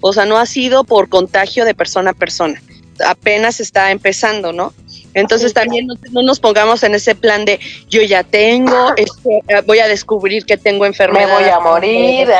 [0.00, 2.62] O sea, no ha sido por contagio de persona a persona.
[3.06, 4.72] Apenas está empezando, ¿no?
[5.16, 7.58] Entonces también no, nos pongamos en ese plan de
[7.88, 11.26] yo ya tengo, este, voy a descubrir que tengo enfermedad.
[11.26, 12.28] Me voy a morir.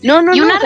[0.00, 0.44] No, no, y no.
[0.44, 0.60] Una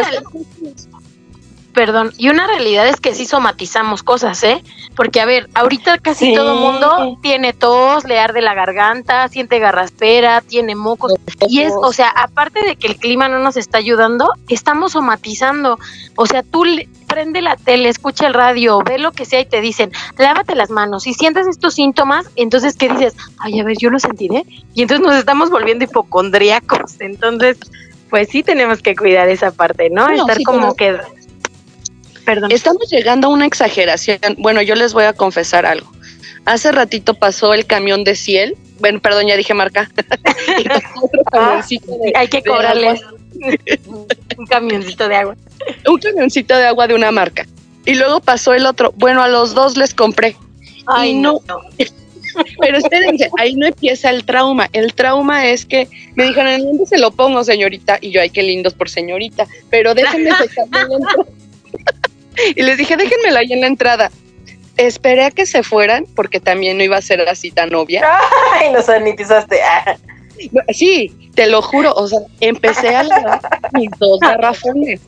[1.73, 4.63] Perdón, y una realidad es que sí somatizamos cosas, ¿eh?
[4.95, 10.43] Porque, a ver, ahorita casi todo mundo tiene tos, le arde la garganta, siente garraspera,
[10.43, 11.15] tiene mocos.
[11.49, 15.79] Y es, o sea, aparte de que el clima no nos está ayudando, estamos somatizando.
[16.15, 16.67] O sea, tú
[17.13, 20.71] prende la tele, escucha el radio, ve lo que sea y te dicen, lávate las
[20.71, 21.03] manos.
[21.03, 23.15] Si sientes estos síntomas, entonces, ¿qué dices?
[23.39, 24.45] Ay, a ver, yo lo sentiré.
[24.75, 27.01] Y entonces nos estamos volviendo hipocondríacos.
[27.01, 27.59] Entonces,
[28.11, 30.09] pues sí tenemos que cuidar esa parte, ¿no?
[30.09, 30.99] Estar como que...
[32.25, 32.53] Perdón.
[32.53, 34.19] Estamos llegando a una exageración.
[34.39, 35.91] Bueno, yo les voy a confesar algo.
[36.45, 38.57] Hace ratito pasó el camión de Ciel.
[38.81, 39.91] Bueno, perdón, ya dije marca.
[41.35, 41.65] Ah,
[42.15, 43.01] hay que cobrarles
[44.39, 45.37] un camioncito de agua.
[45.89, 47.47] Un camioncito de agua de una marca.
[47.85, 48.93] Y luego pasó el otro.
[48.97, 50.37] Bueno, a los dos les compré.
[50.87, 51.41] Ay, no.
[52.61, 54.69] Pero espérense, ahí no empieza el trauma.
[54.73, 57.99] El trauma es que me dijeron, ¿en dónde se lo pongo, señorita?
[58.01, 59.47] Y yo, ay, qué lindos por señorita.
[59.71, 60.31] Pero déjenme
[62.57, 64.11] Y les dije, déjenmela ahí en la entrada.
[64.79, 68.03] Esperé a que se fueran, porque también no iba a ser así tan obvia.
[68.55, 69.61] Ay, los sanitizaste.
[70.73, 73.41] Sí, te lo juro, o sea, empecé a lavar
[73.73, 75.01] mis dos garrafones.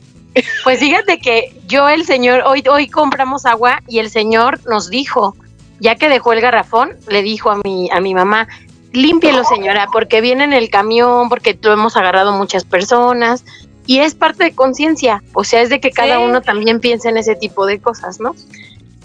[0.63, 5.35] Pues fíjate que yo el señor, hoy, hoy compramos agua y el señor nos dijo,
[5.79, 8.47] ya que dejó el garrafón, le dijo a mi, a mi mamá,
[8.91, 13.43] límpielo señora, porque viene en el camión, porque lo hemos agarrado muchas personas,
[13.87, 17.17] y es parte de conciencia, o sea, es de que cada uno también piense en
[17.17, 18.35] ese tipo de cosas, ¿no?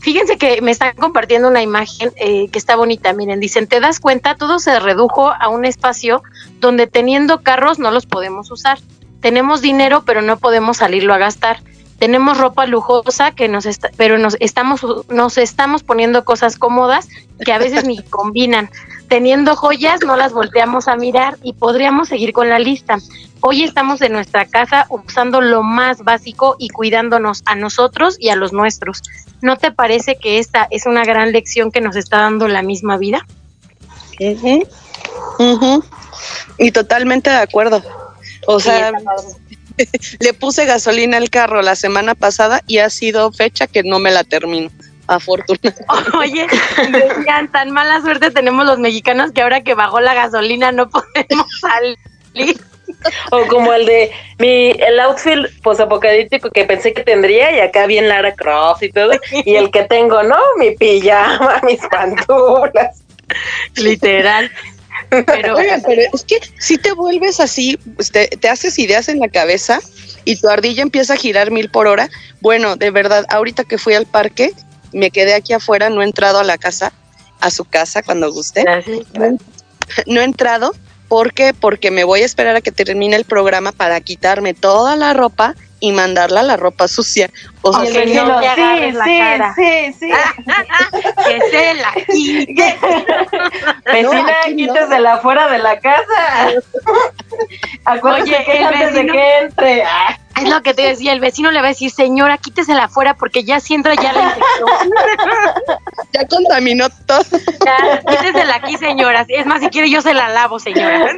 [0.01, 3.13] Fíjense que me están compartiendo una imagen eh, que está bonita.
[3.13, 4.35] Miren, dicen, ¿te das cuenta?
[4.35, 6.23] Todo se redujo a un espacio
[6.59, 8.79] donde teniendo carros no los podemos usar.
[9.21, 11.63] Tenemos dinero, pero no podemos salirlo a gastar.
[12.01, 14.81] Tenemos ropa lujosa que nos está, pero nos estamos
[15.11, 17.09] nos estamos poniendo cosas cómodas
[17.45, 18.71] que a veces ni combinan.
[19.09, 22.97] Teniendo joyas no las volteamos a mirar y podríamos seguir con la lista.
[23.41, 28.37] Hoy estamos en nuestra casa usando lo más básico y cuidándonos a nosotros y a
[28.37, 29.03] los nuestros.
[29.43, 32.97] ¿No te parece que esta es una gran lección que nos está dando la misma
[32.97, 33.27] vida?
[36.57, 37.83] Y totalmente de acuerdo.
[38.47, 38.91] O sea,
[40.21, 44.11] le puse gasolina al carro la semana pasada y ha sido fecha que no me
[44.11, 44.71] la termino.
[45.07, 45.85] Afortunadamente.
[46.17, 46.47] Oye,
[46.93, 51.47] decían, tan mala suerte tenemos los mexicanos que ahora que bajó la gasolina no podemos
[51.61, 52.57] salir.
[53.31, 58.09] O como el de mi el outfit posapocalíptico que pensé que tendría y acá bien
[58.09, 60.37] Lara Croft y todo y el que tengo, ¿no?
[60.59, 63.03] Mi pijama, mis pantuflas.
[63.77, 64.51] Literal.
[65.09, 69.29] Pero, pero es que si te vuelves así, pues, te, te, haces ideas en la
[69.29, 69.81] cabeza
[70.25, 72.09] y tu ardilla empieza a girar mil por hora.
[72.41, 74.53] Bueno, de verdad, ahorita que fui al parque,
[74.93, 76.93] me quedé aquí afuera, no he entrado a la casa,
[77.41, 78.65] a su casa cuando guste.
[80.07, 80.73] no he entrado
[81.11, 81.53] ¿Por qué?
[81.53, 85.57] Porque me voy a esperar a que termine el programa para quitarme toda la ropa
[85.81, 87.31] y mandarla a la ropa sucia.
[87.63, 89.55] O sea, que no te sí, la sí, cara.
[89.55, 90.11] sí, sí,
[91.27, 92.79] que se la quite.
[93.93, 95.23] Vecina, no, quítesela no.
[95.23, 96.53] fuera de la casa.
[98.03, 99.85] Oye, que antes de que entre.
[100.41, 103.45] Es lo que te decía, el vecino le va a decir, señora, quítesela afuera porque
[103.45, 104.91] ya si entra ya la infección.
[106.13, 107.23] ya contaminó todo.
[107.67, 109.27] Ya, quítesela aquí, señora.
[109.29, 111.13] Es más, si quiere yo se la lavo, señora.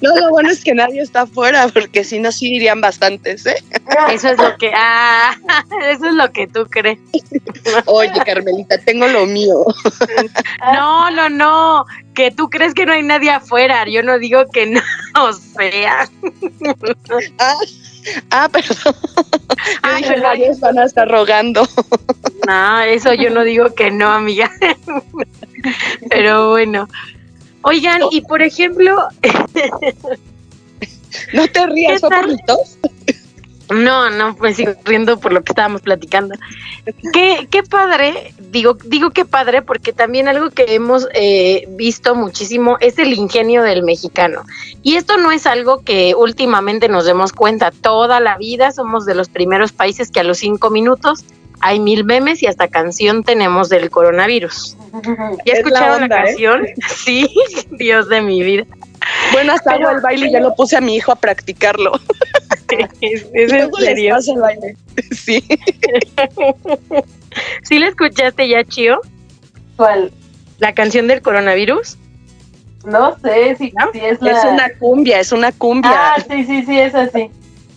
[0.00, 3.62] no, lo bueno es que nadie está afuera porque si no, sí irían bastantes, ¿eh?
[4.10, 5.36] Eso es lo que, ah,
[5.90, 6.98] eso es lo que tú crees.
[7.86, 9.64] Oye, Carmelita, tengo lo mío.
[10.72, 13.84] no, no, no, que tú crees que no hay nadie afuera.
[13.88, 14.80] Yo no digo que no,
[15.20, 16.08] o sea.
[17.38, 17.58] Ah,
[18.30, 18.94] ah perdón.
[19.82, 21.66] Ah, dije, varios van a estar rogando.
[22.46, 24.50] No, eso yo no digo que no, amiga.
[26.10, 26.88] Pero bueno.
[27.62, 29.08] Oigan, y por ejemplo.
[31.32, 32.12] no te rías, ¿son
[33.70, 36.34] No, no, pues sigo riendo por lo que estábamos platicando.
[37.12, 42.76] Qué, qué padre, digo, digo qué padre, porque también algo que hemos eh, visto muchísimo
[42.80, 44.42] es el ingenio del mexicano.
[44.82, 47.70] Y esto no es algo que últimamente nos demos cuenta.
[47.72, 51.24] Toda la vida somos de los primeros países que a los cinco minutos
[51.60, 54.76] hay mil memes y hasta canción tenemos del coronavirus.
[55.44, 56.24] ¿Ya Es la escucharon la, onda, ¿eh?
[56.26, 56.66] canción?
[56.96, 57.34] Sí,
[57.72, 58.64] Dios de mi vida.
[59.32, 61.92] Bueno, hasta Pero- hago el baile y ya lo puse a mi hijo a practicarlo.
[63.00, 64.14] ¿Es, es en les serio?
[64.14, 64.76] paso el baile.
[65.12, 65.44] Sí.
[67.62, 69.00] ¿Sí la escuchaste ya, Chio?
[69.76, 70.12] ¿Cuál?
[70.58, 71.98] La canción del coronavirus.
[72.86, 73.90] No sé si, ¿No?
[73.92, 74.30] si es la...
[74.32, 75.90] Es una cumbia, es una cumbia.
[75.92, 77.30] Ah, sí, sí, sí, es así.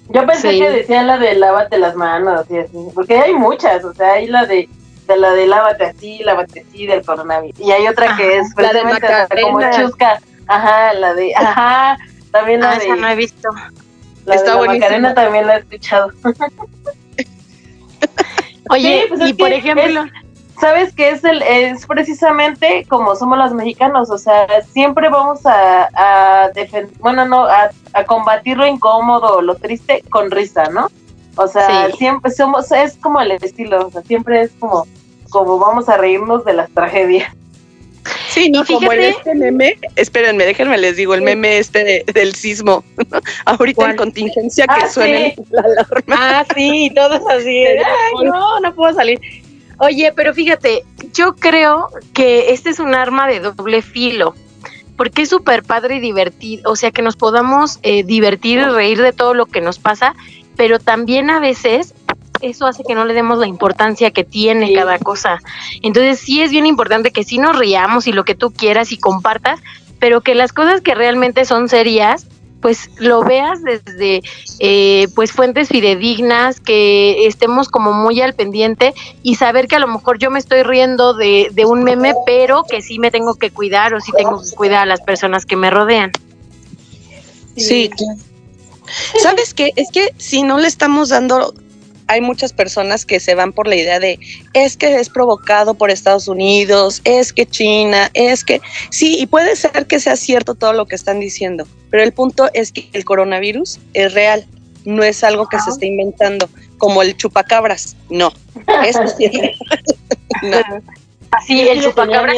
[0.09, 0.59] Yo pensé Sí.
[0.59, 4.27] que decía la de lávate las manos y así, porque hay muchas, o sea, hay
[4.27, 4.67] la de,
[5.07, 7.59] de la de lávate así, lávate así del coronavirus.
[7.59, 9.83] Y hay otra que es la de hasta como Macarena.
[9.85, 10.19] chusca.
[10.47, 11.97] Ajá, la de, ajá,
[12.31, 13.49] también la Ah, de, esa no he visto.
[14.25, 14.85] La de Está la buenísima.
[14.85, 16.11] Macarena también la he escuchado.
[18.69, 20.03] Oye, Sí, pues es y por que ejemplo,
[20.59, 24.09] ¿Sabes qué es el es precisamente como somos los mexicanos?
[24.09, 29.55] O sea, siempre vamos a, a defender, bueno, no, a, a combatir lo incómodo, lo
[29.55, 30.89] triste con risa, ¿no?
[31.37, 31.93] O sea, Sí.
[31.99, 34.85] siempre somos, es como el estilo, o sea, siempre es como,
[35.29, 37.33] como vamos a reírnos de las tragedias.
[38.43, 42.35] Sí, no, como fíjate- este meme, espérenme, déjenme les digo, el meme este de- del
[42.35, 42.83] sismo.
[43.45, 43.91] Ahorita ¿Cuál?
[43.91, 45.43] en contingencia que Ah, suene sí.
[45.51, 46.01] la alarma.
[46.09, 47.65] ah, sí, todos así.
[47.67, 49.19] Ay, no, no puedo salir.
[49.79, 50.83] Oye, pero fíjate,
[51.13, 54.35] yo creo que este es un arma de doble filo,
[54.97, 59.01] porque es súper padre y divertido, o sea, que nos podamos eh, divertir y reír
[59.01, 60.15] de todo lo que nos pasa,
[60.57, 61.93] pero también a veces
[62.41, 64.73] eso hace que no le demos la importancia que tiene Sí.
[64.73, 65.39] cada cosa.
[65.81, 68.97] Entonces sí es bien importante que sí nos riamos y lo que tú quieras y
[68.97, 69.59] compartas,
[69.99, 72.27] pero que las cosas que realmente son serias,
[72.61, 74.21] pues lo veas desde
[74.59, 79.87] eh, pues fuentes fidedignas, que estemos como muy al pendiente y saber que a lo
[79.87, 83.49] mejor yo me estoy riendo de, de un meme, pero que sí me tengo que
[83.51, 86.11] cuidar o sí tengo que cuidar a las personas que me rodean.
[87.55, 88.19] Sí, claro.
[89.21, 89.71] ¿Sabes qué?
[89.75, 91.53] Es que si no le estamos dando,
[92.09, 94.19] hay muchas personas que se van por la idea de,
[94.53, 99.55] es que es provocado por Estados Unidos, es que China, es que, sí, y puede
[99.55, 103.05] ser que sea cierto todo lo que están diciendo, pero el punto es que el
[103.05, 104.47] coronavirus es real,
[104.85, 106.49] no es algo que se está inventando,
[106.79, 108.33] como el chupacabras, no,
[108.83, 109.55] eso sí es real.
[110.41, 110.57] No.
[111.29, 112.33] Así, el chupacabras.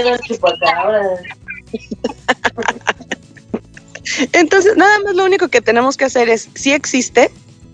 [4.34, 7.32] Entonces, nada más lo único que tenemos que hacer es, si existe,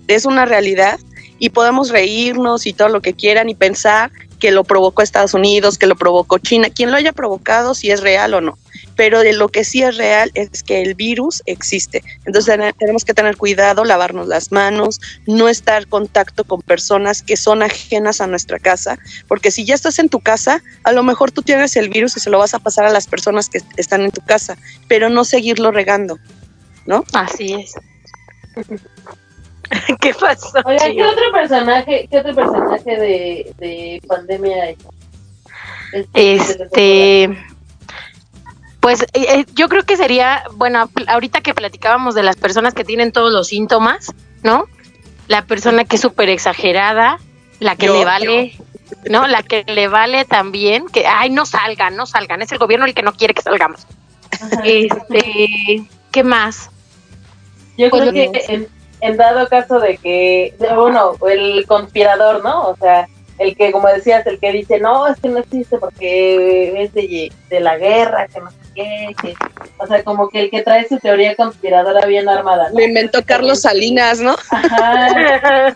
[0.08, 1.00] es una realidad
[1.40, 5.80] y podemos reírnos y todo lo que quieran y pensar que lo provocó Estados Unidos,
[5.80, 8.58] que lo provocó China, quien lo haya provocado, si es real o no.
[8.96, 12.04] Pero de lo que sí es real es que el virus existe.
[12.26, 17.24] Entonces ten- tenemos que tener cuidado, lavarnos las manos, no estar en contacto con personas
[17.24, 21.02] que son ajenas a nuestra casa, porque si ya estás en tu casa, a lo
[21.02, 23.62] mejor tú tienes el virus y se lo vas a pasar a las personas que
[23.76, 24.56] están en tu casa,
[24.88, 26.20] pero no seguirlo regando.
[27.14, 27.74] Así es.
[30.00, 30.60] ¿Qué pasó?
[30.66, 34.78] Oigan, ¿qué otro personaje, qué otro personaje de, de pandemia hay?
[36.14, 37.30] Este,
[38.80, 42.84] pues eh, eh, yo creo que sería, bueno, ahorita que platicábamos de las personas que
[42.84, 44.14] tienen todos los síntomas,
[44.44, 44.66] ¿no?
[45.28, 47.20] La persona que es súper exagerada,
[47.60, 48.58] la que Yo, le vale,
[49.10, 49.28] ¿no?
[49.28, 52.94] La que le vale también, que, ay, no salgan, no salgan, es el gobierno el
[52.94, 53.86] que no quiere que salgamos.
[54.64, 56.70] Este, ¿qué más?
[57.78, 58.70] Yo Pues creo que
[59.02, 62.70] en dado caso de que, bueno, el conspirador, ¿no?
[62.70, 66.82] O sea, el que, como decías, el que dice, no, es que no existe porque
[66.82, 69.34] es de, de la guerra, que no sé qué, que,
[69.78, 72.70] o sea, como que el que trae su teoría conspiradora bien armada.
[72.70, 72.80] ¿no?
[72.80, 74.36] Lo inventó Carlos Salinas, ¿no?
[74.50, 75.08] Ajá,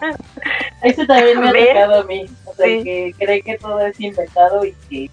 [0.82, 2.84] eso también me ha tocado a mí, o sea, Sí.
[2.84, 5.10] que cree que todo es inventado y que...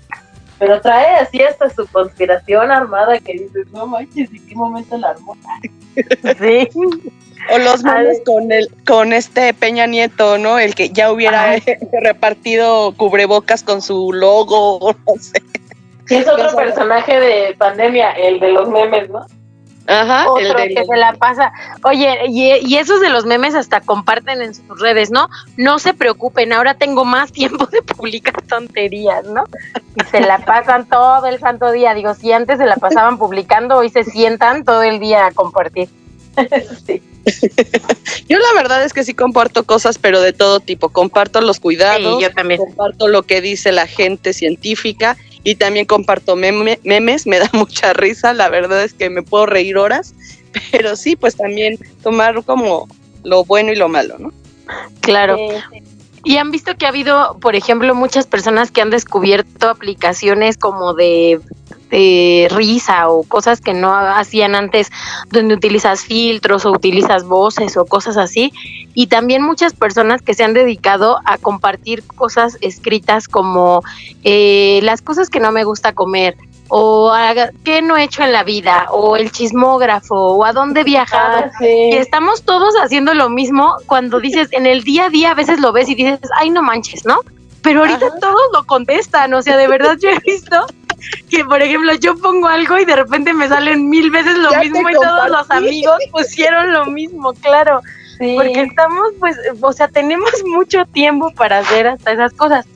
[0.59, 5.11] Pero trae así hasta su conspiración armada que dices, no manches, ¿en qué momento la
[5.11, 5.37] armó?
[5.95, 6.69] Sí.
[7.51, 10.59] O los memes con el, con este Peña Nieto, ¿no?
[10.59, 11.57] El que ya hubiera
[12.03, 15.43] repartido cubrebocas con su logo, no sé.
[16.07, 19.27] Sí, es otro personaje de pandemia, el de los memes, ¿no?
[19.89, 21.51] Ajá, el Otro de que se la pasa.
[21.83, 25.31] Oye, y, y esos de los memes hasta comparten en sus redes, ¿no?
[25.57, 29.45] No se preocupen, ahora tengo más tiempo de publicar tonterías, ¿no?
[29.97, 31.95] Y se la pasan todo el santo día.
[31.95, 35.89] Digo, si antes se la pasaban publicando, hoy se sientan todo el día a compartir.
[36.87, 37.03] Sí.
[38.29, 40.89] Yo la verdad es que sí comparto cosas, pero de todo tipo.
[40.89, 42.59] Comparto los cuidados, Sí, yo también.
[42.59, 47.27] comparto lo que dice la gente científica y también comparto meme- memes.
[47.27, 50.15] Me da mucha risa, la verdad es que me puedo reír horas,
[50.73, 52.89] pero sí, pues también tomar como
[53.25, 54.33] lo bueno y lo malo, ¿no?
[55.01, 55.37] Claro.
[56.25, 60.95] Y han visto que ha habido, por ejemplo, muchas personas que han descubierto aplicaciones como
[60.95, 61.41] de,
[61.91, 64.91] risa o cosas que no hacían antes,
[65.31, 68.53] donde utilizas filtros o utilizas voces o cosas así.
[68.95, 73.83] Y también muchas personas que se han dedicado a compartir cosas escritas como
[74.25, 76.37] eh, las cosas que no me gusta comer,
[76.69, 77.13] o
[77.65, 81.51] qué no he hecho en la vida, o el chismógrafo, o a dónde viajar.
[81.55, 85.35] Ah, y estamos todos haciendo lo mismo cuando dices, en el día a día a
[85.35, 87.21] veces lo ves y dices, ay, no manches, ¿no?
[87.63, 90.67] Pero ahorita todos lo contestan, o sea, de verdad yo he visto
[91.31, 94.89] que, por ejemplo, yo pongo algo y de repente me salen mil veces lo mismo
[94.89, 97.81] y todos los amigos pusieron lo mismo, claro.
[98.19, 102.67] Porque estamos, pues, o sea, tenemos mucho tiempo para hacer hasta esas cosas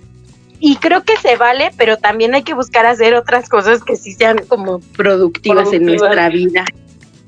[0.65, 4.13] y creo que se vale, pero también hay que buscar hacer otras cosas que sí
[4.13, 6.65] sean como productivas, en nuestra vida.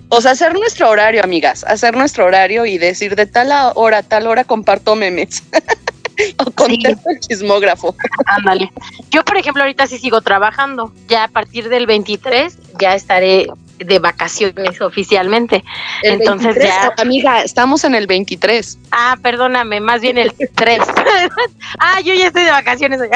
[0.08, 4.02] O sea, hacer nuestro horario, amigas, hacer nuestro horario y decir de tal hora a
[4.04, 5.42] tal hora comparto memes.
[6.38, 7.94] o contesto el chismógrafo.
[8.26, 8.70] Ándale.
[9.10, 10.92] Yo, por ejemplo, ahorita sí sigo trabajando.
[11.08, 13.48] Ya a partir del 23 ya estaré
[13.78, 15.64] de vacaciones oficialmente.
[16.02, 16.94] Entonces ya.
[16.98, 18.78] Amiga, estamos en el 23.
[18.92, 20.80] Ah, perdóname, más bien el 3.
[21.78, 23.00] ah, yo ya estoy de vacaciones.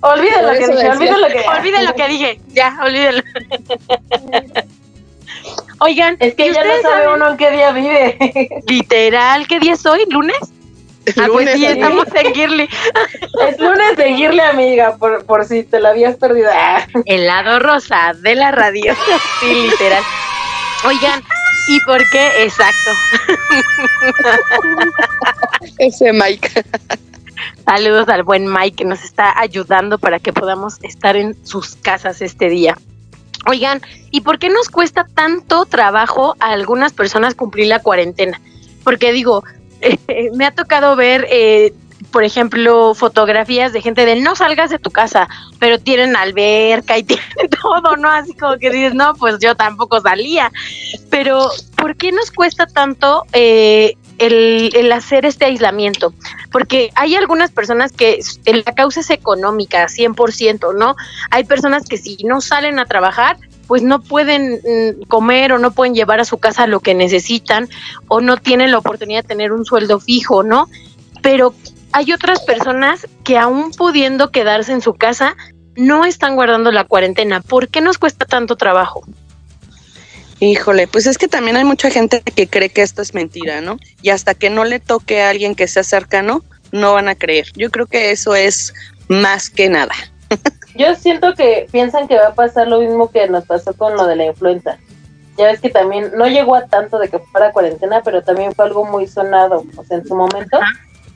[0.00, 3.22] olvídalo lo que dije, olvídalo lo que Olvídalo lo que dije, ya, olvídalo.
[5.80, 8.62] Oigan, es que ya no sabe uno en qué día vive.
[8.66, 10.06] Literal, ¿qué día es hoy?
[10.08, 10.38] ¿Lunes?
[11.20, 12.68] Ah, pues sí, estamos en Girly.
[13.48, 16.50] Es lunes de Girly, amiga, por, por si te la habías perdido.
[17.06, 18.94] El lado rosa de la radio.
[19.40, 20.02] Sí, literal.
[20.84, 21.22] Oigan,
[21.68, 22.44] ¿y por qué?
[22.44, 22.90] Exacto.
[25.78, 26.64] Ese Mike.
[27.64, 32.22] Saludos al buen Mike que nos está ayudando para que podamos estar en sus casas
[32.22, 32.76] este día.
[33.46, 38.40] Oigan, ¿y por qué nos cuesta tanto trabajo a algunas personas cumplir la cuarentena?
[38.84, 39.42] Porque digo,
[40.34, 41.72] me ha tocado ver, eh,
[42.10, 45.28] por ejemplo, fotografías de gente de no salgas de tu casa,
[45.58, 48.10] pero tienen alberca y tienen todo, ¿no?
[48.10, 50.50] Así como que dices, no, pues yo tampoco salía.
[51.10, 56.12] Pero, ¿por qué nos cuesta tanto eh, el, el, hacer este aislamiento?
[56.50, 60.94] Porque hay algunas personas que la causa es económica, 100%, ¿no?
[61.30, 63.36] Hay personas que si no salen a trabajar,
[63.72, 67.70] pues no pueden mm, comer o no pueden llevar a su casa lo que necesitan
[68.06, 70.68] o no tienen la oportunidad de tener un sueldo fijo, ¿no?
[71.22, 71.54] Pero
[71.92, 75.38] hay otras personas que aún pudiendo quedarse en su casa,
[75.74, 77.40] no están guardando la cuarentena.
[77.40, 79.06] ¿Por qué nos cuesta tanto trabajo?
[80.38, 83.78] Híjole, pues es que también hay mucha gente que cree que esto es mentira, ¿no?
[84.02, 87.46] Y hasta que no le toque a alguien que sea cercano, no van a creer.
[87.56, 88.74] Yo creo que eso es
[89.08, 89.94] más que nada.
[90.74, 94.06] Yo siento que piensan que va a pasar lo mismo que nos pasó con lo
[94.06, 94.78] de la influenza.
[95.36, 98.66] Ya ves que también no llegó a tanto de que fuera cuarentena, pero también fue
[98.66, 100.58] algo muy sonado, o sea, en su momento,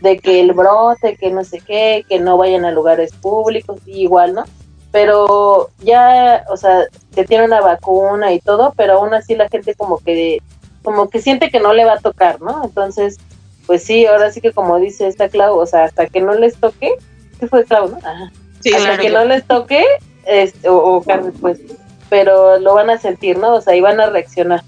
[0.00, 4.34] de que el brote, que no sé qué, que no vayan a lugares públicos, igual,
[4.34, 4.44] ¿no?
[4.90, 9.74] Pero ya, o sea, se tiene una vacuna y todo, pero aún así la gente
[9.74, 10.40] como que,
[10.82, 12.64] como que siente que no le va a tocar, ¿no?
[12.64, 13.18] Entonces,
[13.66, 16.57] pues sí, ahora sí que como dice esta Clau, o sea, hasta que no les
[16.57, 16.94] toque,
[17.38, 17.98] ¿qué fue Clau, no?
[17.98, 18.30] Ajá
[18.74, 19.84] hasta que no les toque,
[20.26, 21.04] este, o, o
[21.40, 21.61] pues,
[22.09, 23.54] pero lo van a sentir, ¿no?
[23.54, 24.62] O sea, y van a reaccionar.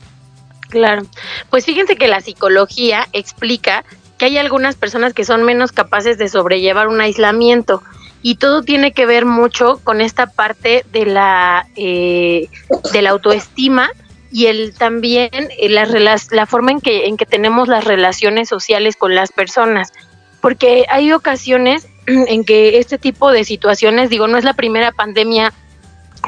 [0.68, 1.03] Claro.
[1.51, 3.84] Pues fíjense que la psicología explica
[4.18, 7.82] que hay algunas personas que son menos capaces de sobrellevar un aislamiento
[8.20, 12.49] y todo tiene que ver mucho con esta parte de la eh,
[12.93, 13.91] de la autoestima
[14.32, 15.86] y el también eh, la,
[16.32, 19.93] la forma en que en que tenemos las relaciones sociales con las personas
[20.41, 21.86] porque hay ocasiones
[22.29, 25.53] en que este tipo de situaciones, digo, no es la primera pandemia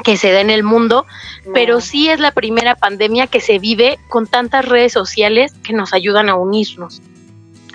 [0.03, 1.05] que se da en el mundo,
[1.53, 5.93] pero sí es la primera pandemia que se vive con tantas redes sociales que nos
[5.93, 7.01] ayudan a unirnos.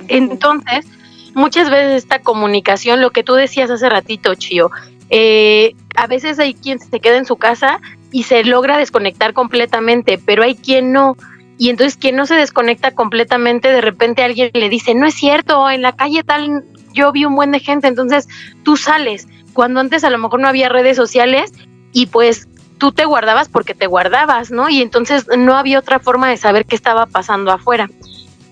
[0.08, 0.86] Entonces,
[1.34, 4.70] muchas veces esta comunicación, lo que tú decías hace ratito, Chio,
[5.10, 7.80] eh, a veces hay quien se queda en su casa
[8.12, 11.16] y se logra desconectar completamente, pero hay quien no.
[11.58, 15.70] Y entonces quien no se desconecta completamente, de repente alguien le dice, no es cierto,
[15.70, 16.64] en la calle tal
[16.96, 18.26] yo vi un buen de gente, entonces
[18.64, 21.52] tú sales, cuando antes a lo mejor no había redes sociales
[21.92, 24.68] y pues tú te guardabas porque te guardabas, ¿no?
[24.68, 27.88] Y entonces no había otra forma de saber qué estaba pasando afuera.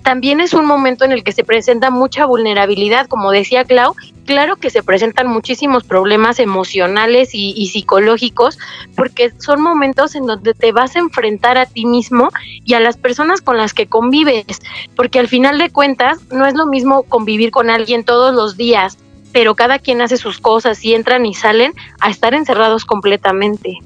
[0.04, 3.94] También es un momento en el que se presenta mucha vulnerabilidad, como decía Clau,
[4.26, 8.58] claro que se presentan muchísimos problemas emocionales y, psicológicos,
[8.96, 12.28] porque son momentos en donde te vas a enfrentar a ti mismo
[12.66, 14.60] y a las personas con las que convives,
[14.94, 18.98] porque al final de cuentas no es lo mismo convivir con alguien todos los días,
[19.32, 23.78] pero cada quien hace sus cosas y entran y salen a estar encerrados completamente.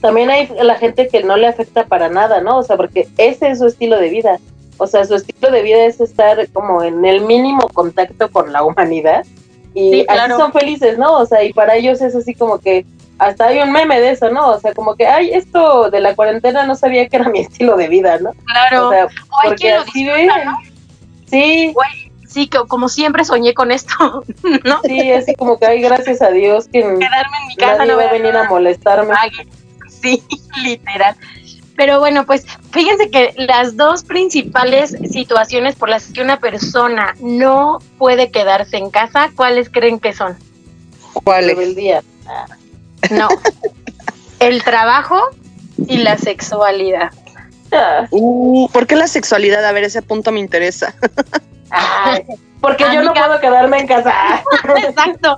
[0.00, 2.58] También hay la gente que no le afecta para nada, ¿no?
[2.58, 4.40] O sea, porque ese es su estilo de vida
[4.78, 8.62] o sea, su estilo de vida es estar como en el mínimo contacto con la
[8.62, 9.24] humanidad
[9.74, 10.34] y Sí, claro.
[10.34, 11.14] así son felices, ¿no?
[11.18, 12.86] O sea, y para ellos es así como que
[13.18, 14.50] hasta hay un meme de eso, ¿no?
[14.50, 17.76] O sea, como que, ay, esto de la cuarentena no sabía que era mi estilo
[17.76, 18.32] de vida, ¿no?
[18.44, 18.88] Claro.
[18.88, 20.44] O sea, O hay porque así disfruta.
[20.44, 20.58] ¿no?
[21.26, 24.24] Sí, Güey, sí, que como siempre soñé con esto,
[24.64, 24.80] ¿no?
[24.84, 27.96] sí, así como que, ay, gracias a Dios que Quedarme en mi casa, nadie no
[27.98, 29.14] va a venir a molestarme.
[29.88, 30.22] Sí,
[30.62, 31.16] literal.
[31.76, 37.80] Pero bueno, pues fíjense que las dos principales situaciones por las que una persona no
[37.98, 40.36] puede quedarse en casa, ¿cuáles creen que son?
[41.24, 41.56] ¿Cuál es?
[41.56, 42.02] Rebeldía.
[43.10, 43.28] No.
[44.38, 45.20] El trabajo
[45.86, 47.10] y la sexualidad.
[47.72, 49.64] Ah, Uh, ¿Por qué la sexualidad?
[49.64, 50.94] A ver, ese punto me interesa.
[51.70, 52.22] ay,
[52.60, 54.14] porque yo no puedo quedarme en casa.
[54.76, 55.36] Exacto.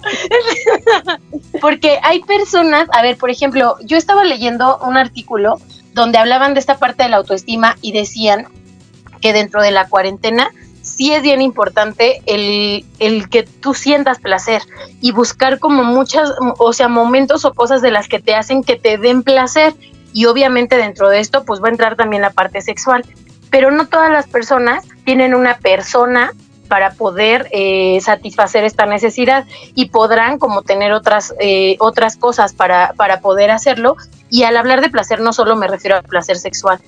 [1.61, 5.59] Porque hay personas, a ver, por ejemplo, yo estaba leyendo un artículo
[5.97, 8.49] donde hablaban de esta parte de la autoestima y decían
[9.23, 10.51] que dentro de la cuarentena
[10.83, 14.61] sí es bien importante el, el que tú sientas placer
[15.01, 18.77] y buscar como muchas, o sea, momentos o cosas de las que te hacen que
[18.77, 19.75] te den placer.
[20.13, 23.05] Y obviamente dentro de esto, pues va a entrar también la parte sexual.
[23.51, 26.33] Pero no todas las personas tienen una persona
[26.69, 32.93] para poder eh, satisfacer esta necesidad y podrán como tener otras eh, otras cosas para,
[32.97, 33.97] para poder hacerlo
[34.31, 36.79] y al hablar de placer no solo me refiero al placer sexual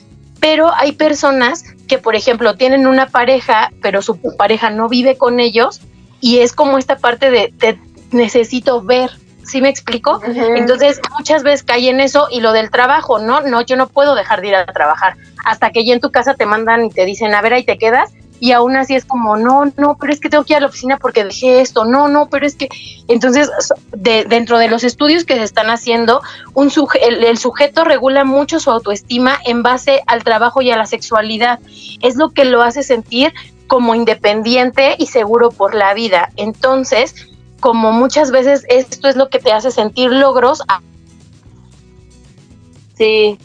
[0.40, 5.40] pero hay personas que por ejemplo tienen una pareja pero su pareja no vive con
[5.40, 5.80] ellos
[6.20, 7.78] y es como esta parte de te
[8.10, 9.10] necesito ver
[9.48, 10.20] ¿sí me explico?
[10.24, 13.40] Entonces, muchas veces cae en eso y lo del trabajo, ¿no?
[13.40, 15.16] No, yo no puedo dejar de ir a trabajar.
[15.44, 17.78] Hasta que ya en tu casa te mandan y te dicen, a ver, ahí te
[17.78, 18.12] quedas.
[18.40, 20.66] Y aún así es como, no, no, pero es que tengo que ir a la
[20.66, 21.84] oficina porque dejé esto.
[21.84, 22.68] No, no, pero es que.
[23.08, 23.50] Entonces,
[23.92, 26.22] de, dentro de los estudios que se están haciendo,
[26.54, 30.76] un suje el, el sujeto regula mucho su autoestima en base al trabajo y a
[30.76, 31.58] la sexualidad.
[32.00, 33.32] Es lo que lo hace sentir
[33.66, 36.30] como independiente y seguro por la vida.
[36.36, 37.14] Entonces,
[37.60, 40.62] como muchas veces esto es lo que te hace sentir logros.
[42.96, 43.38] Sí.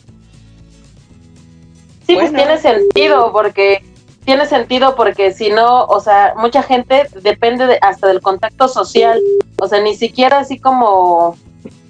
[2.08, 3.84] Sí, pues tiene sentido, porque
[4.26, 9.20] tiene sentido porque si no, o sea, mucha gente depende de, hasta del contacto social,
[9.62, 11.36] o sea, ni siquiera así como,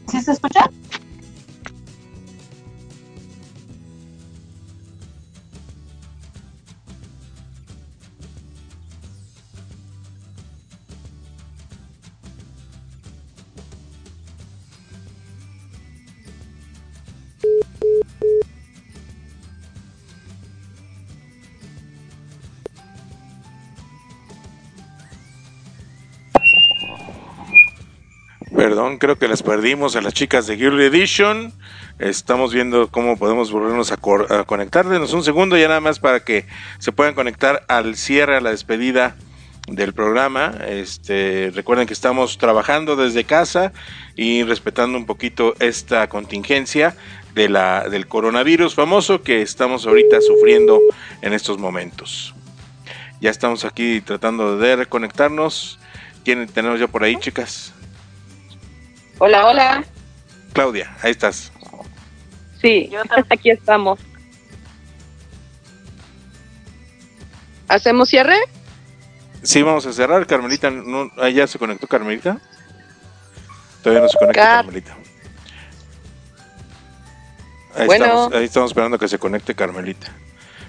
[0.08, 0.70] ¿sí se escucha?
[28.64, 31.52] Perdón, creo que las perdimos a las chicas de Girl Edition.
[32.00, 34.88] Estamos viendo cómo podemos volvernos a, a conectar.
[34.88, 36.46] Denos un segundo ya nada más para que
[36.80, 39.18] se puedan conectar al cierre, a la despedida
[39.68, 40.54] del programa.
[40.66, 43.74] Este, recuerden que estamos trabajando desde casa
[44.16, 46.96] y respetando un poquito esta contingencia
[47.36, 50.80] de la, del coronavirus famoso que estamos ahorita sufriendo
[51.22, 52.34] en estos momentos.
[53.20, 55.80] Ya estamos aquí tratando de reconectarnos.
[56.24, 57.74] ¿Quién tenemos ya por ahí, chicas?
[59.26, 59.84] Hola, hola.
[60.52, 61.50] Claudia, ahí estás.
[62.62, 63.26] Sí, Yo también.
[63.30, 63.98] aquí estamos.
[67.70, 68.36] ¿Hacemos cierre?
[69.42, 70.28] Sí, vamos a cerrar.
[70.28, 72.42] Carmelita, no, ¿ya se conectó Carmelita?
[73.82, 74.98] Todavía no se conecta Car- Carmelita.
[77.78, 78.04] Ahí, Bueno.
[78.06, 80.08] estamos, ahí estamos esperando que se conecte Carmelita.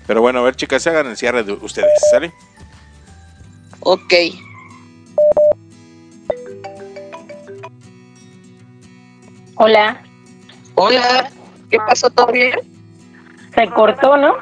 [0.07, 2.32] Pero bueno, a ver, chicas, se hagan el cierre de ustedes, ¿sale?
[3.80, 4.14] Ok.
[9.64, 10.02] Hola,
[10.74, 11.30] Hola.
[11.70, 12.10] ¿Qué pasó?
[12.10, 12.52] ¿Todo bien?
[13.54, 14.34] se cortó, ¿no?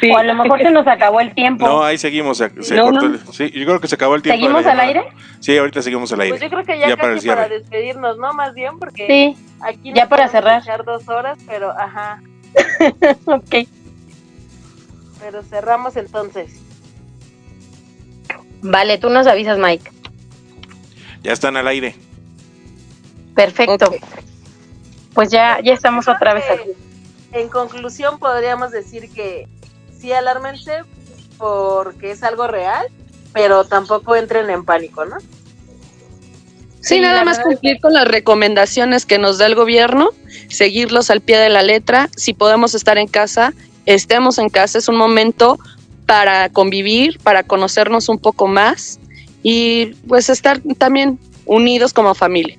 [0.00, 0.10] Sí.
[0.12, 1.66] O a lo mejor se nos acabó el tiempo.
[1.66, 2.38] No, ahí seguimos.
[2.38, 3.18] Se, se No, cortó no.
[3.32, 4.40] sí, yo creo que se acabó el tiempo.
[4.40, 5.02] ¿Seguimos al aire?
[5.40, 6.38] Sí, ahorita seguimos al aire.
[6.38, 8.32] Pues yo creo que ya, Ya para el casi para, despedirnos, ¿no?
[8.32, 10.62] Más bien, porque Sí, aquí ya para cerrar.
[10.62, 12.22] echar dos horas, pero ajá,
[13.24, 13.66] ok.
[15.18, 16.60] pero cerramos entonces.
[18.62, 19.90] Vale, tú nos avisas, Mike.
[21.24, 21.96] Ya están al aire.
[23.34, 23.92] Perfecto.
[25.14, 26.70] Pues ya, ya estamos Creo otra vez aquí.
[27.32, 29.48] En conclusión, podríamos decir que
[29.98, 30.82] sí alármense
[31.38, 32.86] porque es algo real,
[33.32, 35.18] pero tampoco entren en pánico, ¿no?
[35.20, 40.10] Sí, Sí, nada más cumplir con las recomendaciones que nos da el gobierno,
[40.48, 42.10] seguirlos al pie de la letra.
[42.16, 43.54] Si podemos estar en casa,
[43.86, 44.78] estemos en casa.
[44.78, 45.58] Es un momento
[46.06, 48.98] para convivir, para conocernos un poco más
[49.42, 52.58] y pues estar también unidos como familia.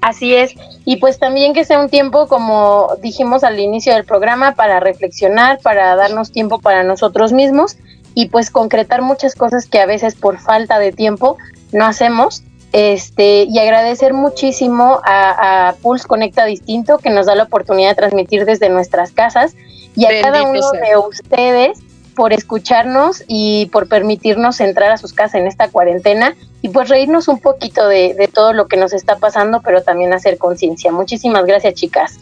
[0.00, 0.54] Así es.
[0.84, 5.60] y pues también que sea un tiempo, como dijimos al inicio del programa, para reflexionar,
[5.60, 7.76] para darnos tiempo para nosotros mismos
[8.14, 11.36] y pues concretar muchas cosas que a veces por falta de tiempo
[11.72, 12.42] no hacemos.
[12.72, 18.44] Este, y agradecer muchísimo a, Pulse Conecta Distinto que nos da la oportunidad de transmitir
[18.44, 19.56] desde nuestras casas
[19.96, 21.80] y a cada uno de ustedes
[22.20, 27.28] por escucharnos y por permitirnos entrar a sus casas en esta cuarentena y pues reírnos
[27.28, 30.92] un poquito de, de todo lo que nos está pasando, pero también hacer conciencia.
[30.92, 32.18] Muchísimas gracias, chicas.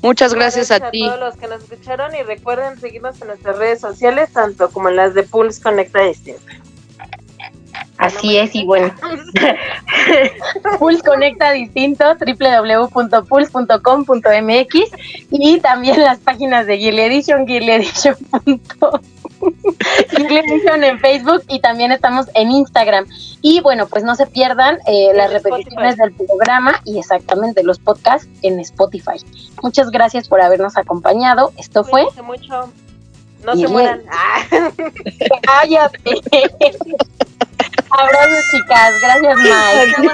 [0.00, 1.04] Muchas gracias, a, ti.
[1.04, 4.88] A todos los que nos escucharon y recuerden seguirnos en nuestras redes sociales, tanto como
[4.88, 6.40] en las de Pulse Conecta Distinto.
[7.98, 8.90] Así es, y bueno.
[10.78, 14.74] Pulse Conecta Distinto, www.pulse.com.mx
[15.30, 17.46] y también las páginas de Gearly Edition,
[20.12, 20.84] Edition.
[20.84, 23.06] en Facebook y también estamos en Instagram.
[23.42, 28.28] Y bueno, pues no se pierdan eh, las repeticiones del programa y exactamente los podcasts
[28.42, 29.18] en Spotify.
[29.62, 31.52] Muchas gracias por habernos acompañado.
[31.56, 32.06] Esto fue.
[32.22, 32.70] mucho.
[33.44, 34.02] No se mueran.
[35.42, 35.98] Cállate.
[37.90, 38.94] Abrazos, chicas.
[39.00, 40.08] Gracias, Mike.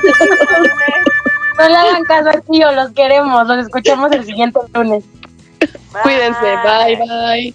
[1.59, 3.47] No le hagan caso al tío, los queremos.
[3.47, 5.05] Los escuchamos el siguiente lunes.
[6.03, 6.57] Cuídense.
[6.64, 7.55] Bye, bye.